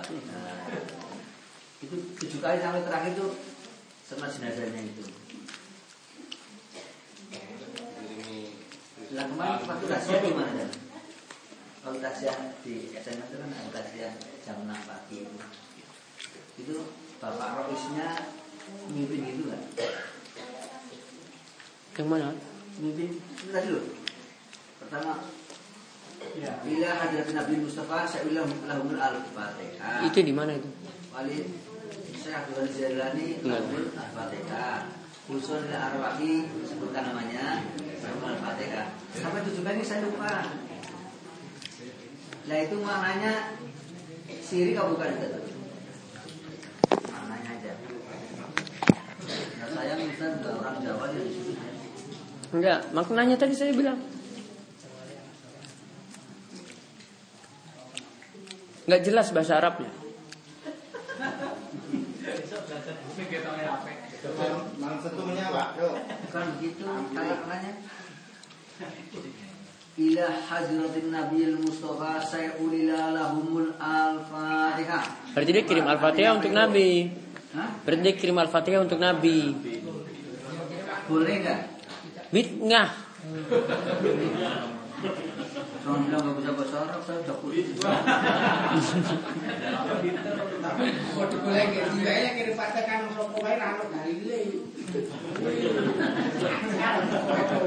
itu 1.86 1.96
tujuh 2.18 2.40
kali 2.42 2.58
sampai 2.58 2.82
terakhir 2.82 3.14
itu 3.14 3.28
sama 4.10 4.26
jenazahnya 4.26 4.90
itu 4.90 5.06
Lah 9.20 9.28
kemarin 9.28 9.68
waktu 9.68 9.86
tasya 9.92 10.16
di 10.24 10.32
mana? 10.32 10.64
Kalau 11.84 12.00
tasya 12.00 12.32
di 12.64 12.88
SMS 12.96 13.28
itu 13.28 13.36
kan 13.36 13.52
ada 13.52 13.70
tasya 13.76 14.08
jam 14.48 14.64
6 14.64 14.72
pagi 14.88 15.28
itu. 15.28 15.38
Itu 16.64 16.76
Bapak 17.20 17.68
Roisnya 17.68 18.16
mimpin 18.88 19.20
gitu 19.28 19.52
kan? 19.52 19.62
Yang 22.00 22.08
mana? 22.08 22.32
Mimpin 22.80 23.20
itu 23.20 23.52
tadi 23.52 23.68
loh. 23.76 23.84
Pertama 24.80 25.12
Bila 26.40 26.90
hadirat 27.04 27.28
Nabi 27.36 27.54
Mustafa 27.60 28.08
saya 28.08 28.24
bilang 28.24 28.48
lahumul 28.72 28.96
al-fatihah. 28.96 30.08
Itu 30.08 30.24
di 30.24 30.32
mana 30.32 30.56
itu? 30.56 30.72
Wali 31.12 31.44
saya 32.16 32.48
Abdul 32.48 32.72
Enggak. 32.72 33.68
lahumul 33.68 33.88
al-fatihah. 34.00 34.96
Usul 35.28 35.68
ila 35.68 35.92
arwahi 35.92 36.48
sebutkan 36.64 37.12
namanya 37.12 37.68
al-fatihah. 37.68 37.89
Sampai 39.20 39.42
tujuh 39.44 39.64
kali 39.66 39.84
saya 39.84 40.06
lupa. 40.06 40.48
Nah 42.50 42.58
itu 42.66 42.76
maknanya 42.82 43.54
sirik 44.42 44.78
atau 44.78 44.96
bukan 44.96 45.10
itu? 45.18 45.28
Maknanya 47.10 47.50
aja. 47.60 47.74
Nah 49.60 49.68
saya 49.70 49.94
juga 50.00 50.50
orang 50.58 50.78
Jawa 50.82 51.06
ya 51.14 51.22
di 51.22 51.32
situ. 51.36 51.52
Enggak, 52.50 52.80
maknanya 52.96 53.36
tadi 53.38 53.54
saya 53.54 53.76
bilang. 53.76 54.00
Enggak 58.90 59.02
jelas 59.06 59.30
bahasa 59.30 59.62
Arabnya. 59.62 59.92
Maksudnya 64.80 65.46
Pak, 65.54 65.70
yuk. 65.78 65.94
Bukan 66.26 66.46
begitu 66.58 66.84
maknanya. 66.88 67.72
Ila 70.00 70.28
hadratin 70.32 71.12
Nabi 71.12 71.60
Mustafa 71.60 72.24
sayulila 72.24 73.12
lahumul 73.12 73.76
al-fatihah. 73.76 75.36
Berarti 75.36 75.52
dia 75.52 75.64
kirim 75.68 75.84
Al-Fatihah 75.84 76.40
untuk 76.40 76.56
Nabi. 76.56 77.12
Hah? 77.52 77.70
Berarti 77.84 78.02
dia 78.08 78.16
kirim 78.16 78.40
Al-Fatihah 78.40 78.80
untuk 78.80 78.96
Nabi. 78.96 79.52
Boleh 81.12 81.36
nggak? 81.44 81.62
Bid'ah. 82.32 82.90
Orang 85.90 86.06
bilang 86.06 86.22
nggak 86.22 86.38
bisa 86.38 86.54
bahasa 86.54 86.76
Arab, 86.86 87.02
saya 87.02 87.18
udah 87.26 87.38
kulit. 87.42 87.66
Waktu 91.18 91.36
ke 91.42 91.50
dia 91.98 92.14
ya 92.14 92.30
dalile. 93.90 94.40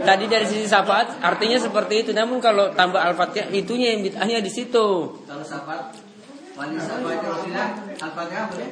Tadi 0.07 0.25
dari 0.31 0.47
sisi 0.47 0.71
syafaat 0.71 1.19
artinya 1.19 1.59
seperti 1.59 2.07
itu. 2.07 2.11
Namun 2.15 2.39
kalau 2.39 2.71
tambah 2.79 3.03
Al-Fatihah 3.03 3.51
itunya 3.51 3.99
yang 3.99 4.07
bid'ahnya 4.07 4.39
di 4.39 4.51
situ. 4.55 5.19
Kalau 5.27 5.43
sahabat 5.43 5.99
wali 6.55 6.79
sahabat 6.79 7.27
Rasulullah 7.27 7.75
al-fatihah 7.99 8.45
boleh? 8.55 8.71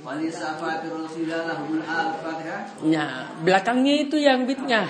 Wali 0.00 0.28
sahabat 0.32 0.88
Rasulullah 0.88 1.40
lahumul 1.52 1.84
al-fatihah. 1.84 2.80
Nah, 2.88 3.28
belakangnya 3.44 4.08
itu 4.08 4.16
yang 4.16 4.48
bid'ah. 4.48 4.88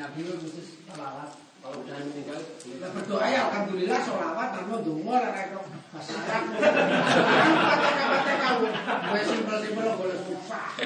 Nabi 0.00 0.24
itu 0.24 0.32
khusus 0.40 0.80
selawat. 0.88 1.28
Kalau 1.60 1.84
udah 1.84 1.92
meninggal, 2.08 2.40
Kita 2.56 2.88
berdoa 2.88 3.26
ya 3.28 3.52
alhamdulillah 3.52 4.00
sholawat 4.00 4.48
tanpa 4.56 4.80
dongo 4.80 5.12
lah 5.12 5.28
kayak. 5.28 5.60
Kan 5.60 6.42
kata-kata 6.56 8.32
kau, 8.40 8.64
gue 8.64 9.20
simpel-simpel 9.28 9.92
boleh 10.00 10.18
susah. 10.24 10.64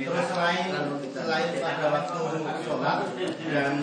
Terus 0.00 0.26
selain 0.32 0.66
selain 1.12 1.48
pada 1.60 1.86
waktu 1.92 2.20
sholat 2.64 2.98
dan 3.52 3.74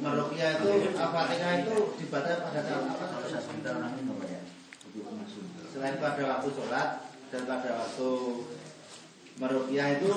meruqyah 0.00 0.50
itu 0.56 0.70
Al-Fatihah 0.96 1.52
itu 1.62 1.76
dibaca 2.00 2.32
pada 2.48 2.60
saat 2.64 2.82
apa? 2.90 3.04
Kalau 3.12 3.28
saya 3.28 3.44
sebentar 3.44 3.76
nanti 3.76 4.00
nggak 4.02 4.24
ya. 4.24 4.40
Selain 5.68 6.00
pada 6.00 6.22
waktu 6.26 6.48
sholat 6.56 6.88
dan 7.28 7.42
pada 7.44 7.70
waktu 7.76 8.10
meruqyah 9.36 10.00
itu 10.00 10.10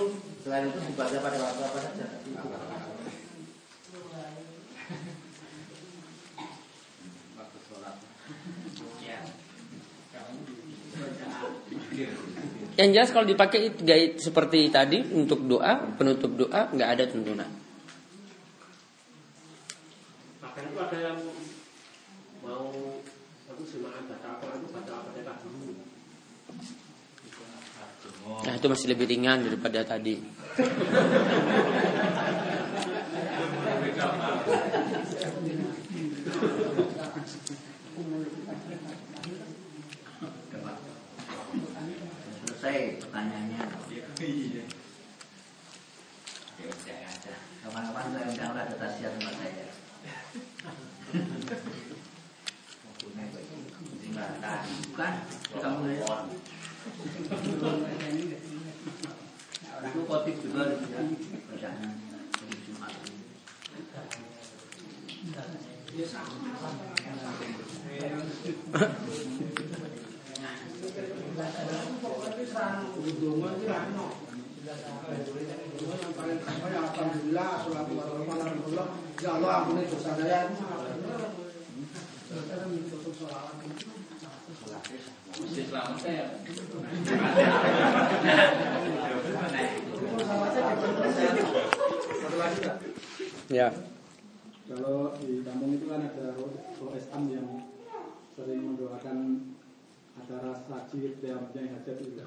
selain 0.44 0.72
itu 0.72 0.80
dibaca 0.80 1.18
pada 1.20 1.38
waktu 1.44 1.62
apa 1.68 1.80
saja? 1.84 2.06
Yang 12.80 12.90
jelas 12.96 13.12
kalau 13.12 13.28
dipakai 13.28 13.76
gaya 13.84 14.16
seperti 14.16 14.72
tadi 14.72 15.04
untuk 15.12 15.44
doa, 15.44 15.84
penutup 16.00 16.32
doa 16.40 16.72
nggak 16.72 16.90
ada 16.96 17.04
tuntunan. 17.12 17.52
Bahkan 20.40 20.64
itu 20.64 20.80
ada 20.80 20.98
yang 21.12 21.20
mau 22.40 22.72
aku 23.52 23.64
semangat 23.68 24.08
baca 24.08 24.28
apa 24.32 24.46
itu 24.56 24.68
baca 24.72 24.92
apa 24.96 25.10
teka 25.12 25.34
dulu. 25.44 25.76
Nah 28.48 28.49
itu 28.60 28.68
masih 28.68 28.92
lebih 28.92 29.08
ringan 29.08 29.40
daripada 29.48 29.88
tadi. 29.88 30.20
Selesai 42.44 43.00
pertanyaannya. 43.00 43.64
Kapan-kapan 47.64 48.06
saya 48.12 48.26
undang 48.28 48.52
ada 48.60 48.76
tasya 48.76 49.08
tempat 49.16 49.34
saya. 49.40 49.72
Bukan, 54.92 55.14
kamu 55.64 55.84
lihat. 55.96 56.28
Itu 60.30 60.49
juga 60.68 61.00
ya, 61.00 61.04
bacaan 61.48 61.96
Jumat. 62.68 62.94
Alhamdulillah. 76.90 78.88
Ya 79.20 79.30
Allah 79.36 79.52
ampuni 79.64 79.84
dosa 79.88 80.12
saya. 80.16 80.48
Ya. 93.50 93.74
Kalau 94.70 95.18
di 95.18 95.42
kampung 95.42 95.74
itu 95.74 95.86
kan 95.90 96.06
ada 96.06 96.38
OSM 96.78 97.24
yang 97.34 97.48
sering 98.38 98.62
mendoakan 98.62 99.18
acara 100.22 100.54
saji 100.70 101.18
yang 101.26 101.50
hajat 101.50 101.98
itu. 101.98 102.22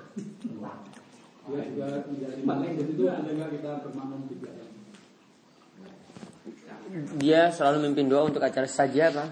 dia 1.43 1.63
juga 1.75 2.07
menjadi 2.07 2.43
maling 2.43 2.75
di 2.79 2.85
situ 2.91 3.03
sehingga 3.03 3.47
kita 3.51 3.71
bermakmum 3.87 4.27
di 4.31 4.37
belakang. 4.39 4.73
Dia 7.23 7.51
selalu 7.55 7.89
mimpin 7.89 8.11
doa 8.11 8.27
untuk 8.27 8.43
acara 8.43 8.67
saja 8.67 9.11
apa? 9.15 9.25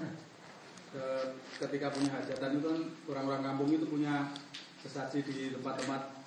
Ke- 0.95 1.35
Ketika 1.61 1.93
punya 1.93 2.09
hajatan 2.17 2.57
itu 2.57 2.67
kan 2.73 2.81
orang-orang 3.13 3.43
kampung 3.45 3.69
itu 3.69 3.85
punya 3.85 4.33
sesaji 4.81 5.21
di 5.29 5.53
tempat-tempat 5.53 6.20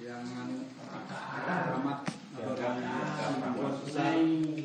yang. 0.00 0.22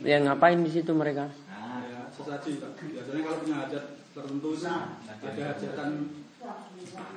Yang 0.03 0.21
ngapain 0.27 0.59
di 0.59 0.71
situ 0.71 0.91
mereka? 0.91 1.31
Ya, 1.31 2.11
sesaji 2.11 2.59
Pak. 2.59 2.71
biasanya 2.83 3.21
kalau 3.23 3.37
punya 3.39 3.55
hajat 3.63 3.83
tertentu 4.11 4.49
itu 4.51 4.67
ada 4.67 5.41
hajatan 5.55 5.89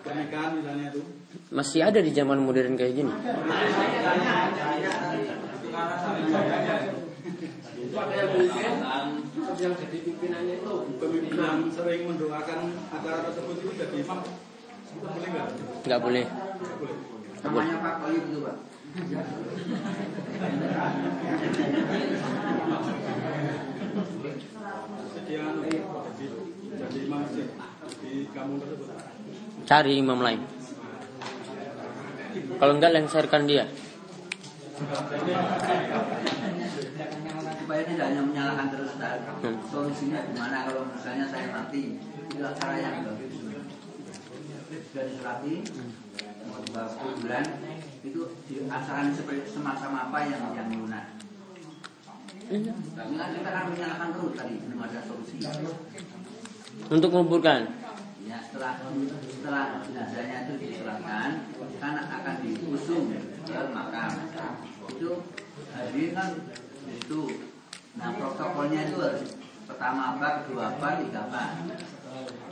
pernikahan 0.05 0.51
misalnya 0.63 0.87
itu 0.95 1.03
Masih 1.51 1.81
ada 1.83 1.99
di 1.99 2.15
zaman 2.15 2.39
modern 2.39 2.79
kayak 2.79 2.95
gini. 2.95 3.11
Itu 7.75 7.97
ada 7.99 8.15
yang 8.15 8.31
bikin, 8.39 8.75
yang 9.55 9.75
jadi 9.75 9.99
pimpinannya 10.07 10.55
itu 10.63 10.75
pemimpin 11.03 11.39
yang 11.39 11.67
sering 11.75 12.03
mendoakan 12.07 12.61
acara 12.95 13.19
tersebut 13.27 13.57
itu 13.59 13.73
jadi 13.75 13.97
imam 14.07 14.19
itu 14.23 15.03
boleh 15.03 15.29
nggak? 15.35 15.47
Nggak 15.83 16.01
boleh. 16.03 16.25
Nggak 16.31 16.79
boleh. 16.79 17.14
Namanya 17.45 17.77
Pak 17.77 17.95
Koyib 18.01 18.25
itu 18.33 18.39
Pak. 18.41 18.57
Cari 29.69 29.93
imam 30.01 30.21
lain. 30.25 30.41
Kalau 32.57 32.73
enggak 32.73 32.95
lengserkan 32.97 33.45
dia. 33.45 33.69
supaya 37.65 37.81
tidak 37.89 38.07
hanya 38.13 38.23
menyalahkan 38.25 38.67
terus. 38.73 38.93
Hmm. 39.01 39.57
Solusinya 39.73 40.21
gimana 40.33 40.69
kalau 40.69 40.85
misalnya 40.89 41.25
saya 41.33 41.47
mati? 41.49 41.97
Itu 42.29 42.41
cara 42.41 42.75
yang. 42.77 43.05
Sudah 44.75 45.05
diserati, 45.07 45.55
kuburan, 46.51 47.45
itu 48.05 48.21
diasaran 48.51 49.09
seperti 49.15 49.49
semacam 49.49 49.91
apa 50.09 50.19
yang 50.29 50.43
yang 50.53 50.69
lunak. 50.73 51.05
Nah, 52.45 53.27
kita 53.33 53.51
kan 53.51 53.65
menyalahkan 53.73 54.09
terus 54.13 54.33
tadi, 54.37 54.55
belum 54.61 54.81
ada 54.85 55.01
solusi. 55.09 55.37
Untuk 56.93 57.11
menguburkan. 57.15 57.61
Ya, 58.25 58.41
setelah 58.41 58.81
setelah 59.31 59.65
jenazahnya 59.85 60.37
itu 60.49 60.53
diserahkan, 60.61 61.31
kan 61.81 61.95
akan 62.05 62.35
diusung 62.45 63.13
ke 63.45 63.59
makam. 63.73 64.11
Itu 64.93 65.11
hadirin 65.73 66.13
kan 66.13 66.29
itu. 66.89 67.23
Nah 67.95 68.11
protokolnya 68.19 68.91
itu 68.91 68.99
harus 68.99 69.39
pertama 69.65 70.19
apa, 70.19 70.45
kedua 70.45 70.75
apa, 70.77 70.89
tiga 70.99 71.21
apa. 71.31 71.43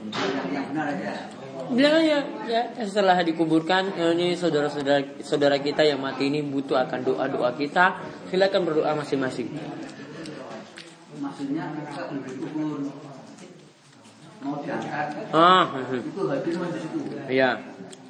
Itu 0.07 0.23
yang, 0.33 0.49
yang 0.55 0.65
benar 0.71 0.87
aja. 0.95 1.35
Bilang 1.73 2.05
aja 2.05 2.21
ya 2.45 2.63
setelah 2.85 3.17
dikuburkan 3.25 3.97
eh, 3.97 4.13
ini 4.13 4.37
saudara-saudara 4.37 5.25
saudara 5.25 5.57
kita 5.57 5.81
yang 5.81 6.05
mati 6.05 6.29
ini 6.29 6.45
butuh 6.45 6.77
akan 6.85 7.01
doa-doa 7.01 7.57
kita. 7.57 7.97
Silakan 8.29 8.69
berdoa 8.69 8.93
masing-masing. 8.97 9.49
Maksudnya 11.17 11.73
kita 11.77 12.03
dikubur 12.29 12.93
mau 14.43 14.59
diangkat 14.59 15.31
Ah, 15.31 15.71
itu 15.87 16.23
hadirin 16.27 16.69
di 16.75 16.79
situ. 16.83 16.99
Iya. 17.31 17.51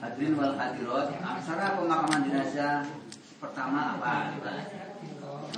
Hadirin 0.00 0.32
wal 0.34 0.56
hadirat, 0.58 1.12
aksara 1.20 1.78
pemakaman 1.78 2.26
jenazah 2.26 2.82
pertama 3.38 4.00
apa? 4.00 4.32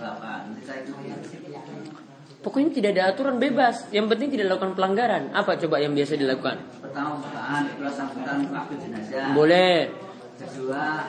Apa? 0.02 0.30
Nanti 0.44 0.62
saya 0.66 0.84
ikutin. 0.84 2.03
Pokoknya 2.44 2.70
tidak 2.76 2.90
ada 2.92 3.16
aturan 3.16 3.40
bebas. 3.40 3.88
Yang 3.88 4.06
penting 4.12 4.28
tidak 4.36 4.52
lakukan 4.52 4.76
pelanggaran. 4.76 5.32
Apa 5.32 5.56
coba 5.56 5.80
yang 5.80 5.96
biasa 5.96 6.20
dilakukan? 6.20 6.60
Pertama 6.84 7.16
bukaan, 7.16 7.62
kedua 7.72 7.88
sambutan 7.88 8.44
waktu 8.52 8.74
jenazah. 8.84 9.32
Boleh, 9.32 9.88
Kedua, 10.34 11.08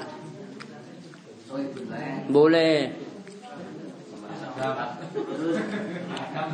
oh 1.50 1.60
boleh. 2.30 2.94
Terus 4.56 5.58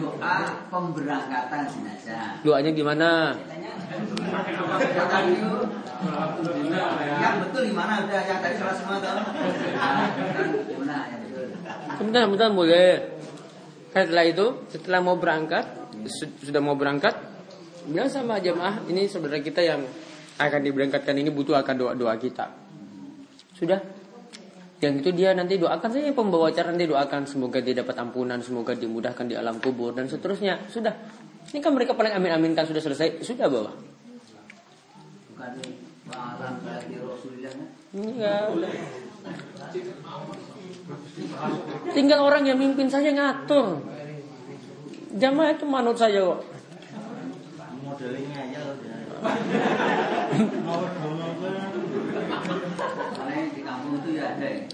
doa 0.02 0.36
pemberangkatan 0.72 1.62
jenazah. 1.68 2.42
Doanya 2.42 2.72
gimana? 2.74 3.38
Yang 7.22 7.36
betul 7.46 7.64
di 7.70 7.74
mana 7.76 8.08
udah 8.08 8.22
yang 8.24 8.40
tadi 8.42 8.56
salah 8.58 8.76
semua 8.80 8.98
tahu. 9.04 9.20
Gimana 10.66 10.96
yang 11.12 11.22
betul? 11.28 11.46
Sebentar, 12.00 12.22
sebentar 12.26 12.50
boleh. 12.56 13.21
Setelah 13.92 14.24
itu, 14.24 14.46
setelah 14.72 15.00
mau 15.04 15.20
berangkat, 15.20 15.68
su- 16.08 16.40
sudah 16.40 16.64
mau 16.64 16.80
berangkat, 16.80 17.12
bilang 17.92 18.08
sama 18.08 18.40
jemaah, 18.40 18.88
ini 18.88 19.12
saudara 19.12 19.44
kita 19.44 19.60
yang 19.60 19.84
akan 20.40 20.60
diberangkatkan 20.64 21.12
ini 21.20 21.28
butuh 21.28 21.60
akan 21.60 21.76
doa-doa 21.76 22.16
kita. 22.16 22.48
Sudah. 23.52 23.84
Yang 24.82 25.06
itu 25.06 25.10
dia 25.14 25.38
nanti 25.38 25.62
doakan 25.62 25.94
saja 25.94 26.10
pembawa 26.10 26.50
acara 26.50 26.74
nanti 26.74 26.90
doakan 26.90 27.30
semoga 27.30 27.62
dia 27.62 27.78
dapat 27.78 28.02
ampunan, 28.02 28.42
semoga 28.42 28.74
dimudahkan 28.74 29.30
di 29.30 29.38
alam 29.38 29.62
kubur 29.62 29.94
dan 29.94 30.10
seterusnya. 30.10 30.66
Sudah. 30.72 30.96
Ini 31.54 31.62
kan 31.62 31.76
mereka 31.76 31.94
paling 31.94 32.16
amin-aminkan 32.18 32.66
sudah 32.66 32.82
selesai, 32.82 33.22
sudah 33.22 33.46
bawa. 33.46 33.70
Bukan 35.36 35.54
malam 36.10 36.54
bagi 36.66 36.98
Rasulullah. 36.98 37.54
Enggak. 37.94 38.50
Tinggal 41.92 42.20
orang 42.22 42.44
yang 42.48 42.58
mimpin 42.58 42.88
saja 42.90 43.12
ngatur. 43.12 43.82
Jamaah 45.12 45.52
itu 45.54 45.66
manut 45.68 46.00
saja 46.00 46.24
kok. 46.24 46.40
itu 54.02 54.10
ya 54.18 54.34
ya. 54.40 54.66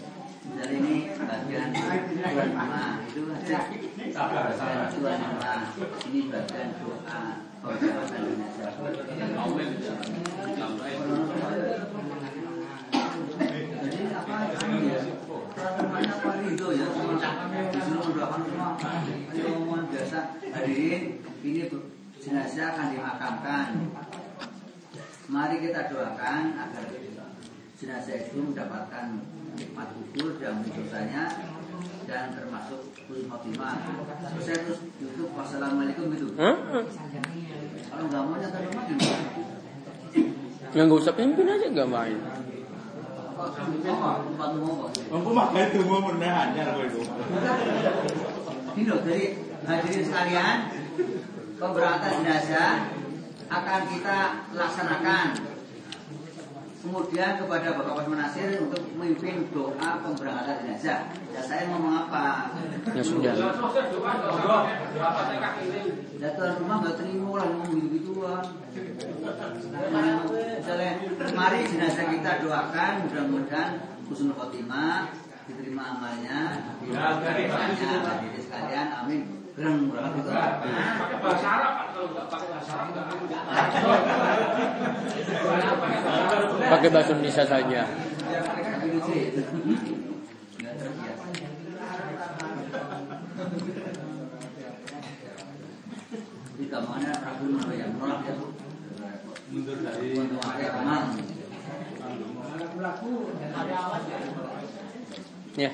Ini 6.08 6.22
bagian 6.32 6.70
doa. 6.80 7.24
Jadi 13.78 14.04
apa 14.16 14.36
ya? 14.48 15.00
Namanya 15.58 16.14
apa 16.14 16.32
itu 16.48 16.68
ya? 16.78 16.88
Disuruh 17.68 18.02
mendoakan 18.08 18.42
semua. 18.46 18.70
Ayo 19.34 19.46
omongan 19.58 19.86
biasa. 19.92 20.37
Hadirin, 20.54 21.04
ini 21.44 21.62
jenazah 22.22 22.66
akan 22.76 22.88
dimakamkan. 22.96 23.68
Mari 25.28 25.56
kita 25.60 25.92
doakan 25.92 26.44
agar 26.56 26.84
jenazah 27.78 28.16
itu 28.16 28.40
mendapatkan 28.40 29.06
nikmat 29.60 29.90
kubur 29.92 30.40
dan 30.40 30.64
dosanya 30.64 31.24
dan 32.08 32.32
termasuk 32.32 32.96
husnul 33.08 33.28
khotimah. 33.28 33.76
Saya 34.40 34.58
terus 34.64 34.80
YouTube 35.04 35.36
wassalamualaikum 35.36 36.10
gitu. 36.16 36.32
Hah? 36.40 36.56
Kalau 37.88 38.04
nggak 38.08 38.22
mau 38.24 38.36
nyata 38.40 38.60
rumah 38.64 38.84
gimana? 38.88 39.20
Yang 40.76 40.86
gak 40.92 41.00
usah 41.00 41.16
pimpin 41.16 41.48
aja 41.48 41.66
gak 41.72 41.90
main. 41.90 42.20
Oh. 43.38 43.52
Mampu 45.12 45.30
makai 45.32 45.70
itu 45.72 45.80
mau 45.86 46.02
menahannya 46.02 46.64
loh 46.74 46.84
itu. 46.86 47.02
Ini 48.78 48.84
loh 48.90 49.00
dari 49.06 49.26
hadirin 49.66 50.04
sekalian 50.06 50.58
pemberangkatan 51.58 52.22
jenazah 52.22 52.74
akan 53.48 53.82
kita 53.90 54.20
laksanakan. 54.54 55.28
Kemudian 56.78 57.42
kepada 57.42 57.76
Bapak 57.76 57.94
Pas 58.00 58.08
Menasir 58.08 58.64
untuk 58.64 58.80
memimpin 58.96 59.50
doa 59.52 60.00
pemberangkatan 60.00 60.56
jenazah. 60.64 61.10
Ya 61.34 61.42
saya 61.44 61.68
ngomong 61.74 62.08
apa? 62.08 62.54
Ya 62.94 63.04
sudah. 63.04 63.34
Ya 66.18 66.30
tuan 66.38 66.52
rumah 66.62 66.76
nggak 66.86 66.96
terima 67.02 67.30
lah 67.42 67.48
ngomong 67.50 67.70
gitu 67.76 67.88
gituan. 67.98 68.44
Misalnya, 70.58 70.92
mari 71.34 71.60
jenazah 71.68 72.06
kita 72.08 72.32
doakan 72.46 72.92
mudah-mudahan 73.10 73.70
husnul 74.08 74.38
khotimah 74.38 75.12
diterima 75.48 75.96
amalnya, 75.96 76.60
diterima 76.84 77.16
hadirin 77.64 78.42
sekalian, 78.44 78.88
amin. 79.04 79.37
Itu. 79.58 79.74
pakai 79.98 81.18
bahasa 81.18 81.48
Arab 81.50 81.90
kalau 81.90 82.14
nggak 82.14 82.30
pakai 82.30 82.48
bahasa 82.54 82.78
Arab 82.78 82.94
nggak 82.94 83.10
Pakai 86.70 86.90
bahasa 86.94 87.12
Indonesia 87.18 87.42
saja. 87.42 87.66
Ya. 87.66 87.86
Di 96.58 96.66
kamarnya 96.70 97.14
Rabu 97.18 97.46
yang 97.74 97.92
menolak 97.98 98.30
ya. 98.30 98.34
Mundur 99.48 99.78
dari 99.82 100.22
ya 105.58 105.72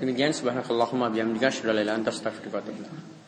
Demikian 0.00 0.32
subhanakallahumma 0.32 1.12
bihamdika 1.12 1.52
asyhadu 1.52 1.70
an 1.70 1.76
la 1.76 1.82
ilaha 1.84 1.94
illa 1.94 1.94
anta 2.00 2.10
astaghfiruka 2.10 2.56
wa 2.56 2.62
atubu 2.64 2.80
ilaik. 2.80 3.19